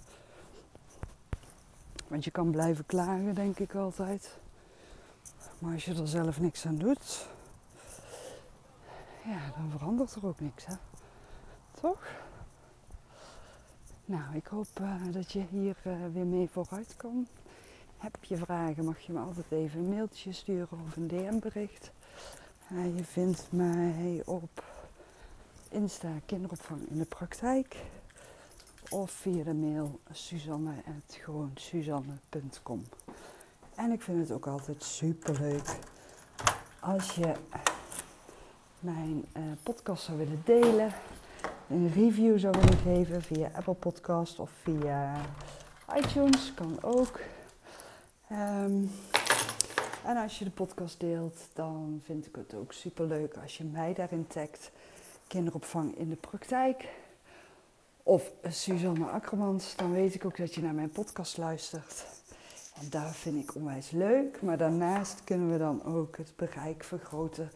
Want 2.10 2.24
je 2.24 2.30
kan 2.30 2.50
blijven 2.50 2.86
klagen, 2.86 3.34
denk 3.34 3.58
ik 3.58 3.74
altijd. 3.74 4.38
Maar 5.58 5.72
als 5.72 5.84
je 5.84 5.94
er 5.94 6.08
zelf 6.08 6.40
niks 6.40 6.66
aan 6.66 6.76
doet, 6.76 7.26
ja, 9.24 9.52
dan 9.56 9.70
verandert 9.70 10.14
er 10.14 10.26
ook 10.26 10.40
niks, 10.40 10.66
hè? 10.66 10.74
Toch? 11.80 12.08
Nou, 14.04 14.34
ik 14.34 14.46
hoop 14.46 14.66
uh, 14.80 14.94
dat 15.10 15.32
je 15.32 15.44
hier 15.50 15.76
uh, 15.86 15.92
weer 16.12 16.26
mee 16.26 16.48
vooruit 16.52 16.96
kan. 16.96 17.26
Heb 17.98 18.24
je 18.24 18.36
vragen, 18.36 18.84
mag 18.84 19.00
je 19.00 19.12
me 19.12 19.20
altijd 19.20 19.50
even 19.50 19.80
een 19.80 19.88
mailtje 19.88 20.32
sturen 20.32 20.78
of 20.86 20.96
een 20.96 21.08
DM-bericht. 21.08 21.90
Uh, 22.72 22.96
je 22.96 23.04
vindt 23.04 23.46
mij 23.50 24.22
op 24.24 24.64
Insta 25.68 26.08
kinderopvang 26.26 26.88
in 26.88 26.98
de 26.98 27.04
praktijk. 27.04 27.76
Of 28.90 29.10
via 29.10 29.44
de 29.44 29.54
mail 29.54 30.00
suzanne.gewoonsuzanne.com 30.12 32.84
En 33.74 33.92
ik 33.92 34.02
vind 34.02 34.18
het 34.18 34.32
ook 34.32 34.46
altijd 34.46 34.82
super 34.82 35.40
leuk 35.40 35.78
als 36.80 37.14
je 37.14 37.32
mijn 38.80 39.24
podcast 39.62 40.04
zou 40.04 40.18
willen 40.18 40.42
delen 40.44 40.92
een 41.70 41.92
review 41.92 42.38
zou 42.38 42.54
willen 42.60 42.78
geven 42.78 43.22
via 43.22 43.50
Apple 43.54 43.74
Podcast 43.74 44.38
of 44.38 44.50
via 44.62 45.20
iTunes, 45.96 46.54
kan 46.54 46.82
ook. 46.82 47.20
Ehm, 48.28 48.84
en 50.04 50.16
als 50.16 50.38
je 50.38 50.44
de 50.44 50.50
podcast 50.50 51.00
deelt, 51.00 51.48
dan 51.52 52.00
vind 52.04 52.26
ik 52.26 52.34
het 52.34 52.54
ook 52.54 52.72
super 52.72 53.06
leuk 53.06 53.36
als 53.42 53.58
je 53.58 53.64
mij 53.64 53.94
daarin 53.94 54.26
tagt. 54.26 54.70
Kinderopvang 55.26 55.98
in 55.98 56.08
de 56.08 56.16
praktijk. 56.16 56.88
Of 58.02 58.32
Suzanne 58.48 59.06
Akkermans, 59.06 59.76
dan 59.76 59.92
weet 59.92 60.14
ik 60.14 60.24
ook 60.24 60.36
dat 60.36 60.54
je 60.54 60.62
naar 60.62 60.74
mijn 60.74 60.90
podcast 60.90 61.36
luistert. 61.36 62.04
En 62.80 62.90
dat 62.90 63.16
vind 63.16 63.42
ik 63.42 63.54
onwijs 63.54 63.90
leuk. 63.90 64.42
Maar 64.42 64.58
daarnaast 64.58 65.24
kunnen 65.24 65.50
we 65.50 65.58
dan 65.58 65.84
ook 65.84 66.16
het 66.16 66.32
bereik 66.36 66.84
vergroten 66.84 67.50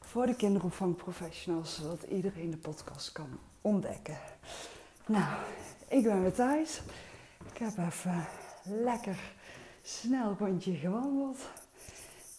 voor 0.00 0.26
de 0.26 0.36
kinderopvangprofessionals, 0.36 1.74
zodat 1.74 2.02
iedereen 2.02 2.50
de 2.50 2.56
podcast 2.56 3.12
kan 3.12 3.38
ontdekken. 3.60 4.18
Nou, 5.06 5.34
ik 5.88 6.02
ben 6.02 6.22
weer 6.22 6.32
thuis. 6.32 6.82
Ik 7.52 7.58
heb 7.58 7.78
even 7.78 8.24
lekker 8.62 9.18
snel 9.82 10.36
rondje 10.38 10.74
gewandeld. 10.74 11.38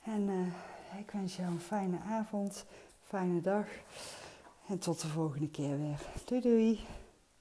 En 0.04 0.30
uh, 0.30 1.00
ik 1.00 1.12
wens 1.12 1.36
jou 1.36 1.52
een 1.52 1.60
fijne 1.60 1.98
avond, 2.10 2.66
fijne 3.02 3.42
dag. 3.42 3.66
En 4.68 4.80
tot 4.80 5.02
de 5.02 5.08
volgende 5.08 5.50
keer 5.50 5.80
weer. 5.80 6.00
Doei 6.26 6.42
doei. 6.42 6.80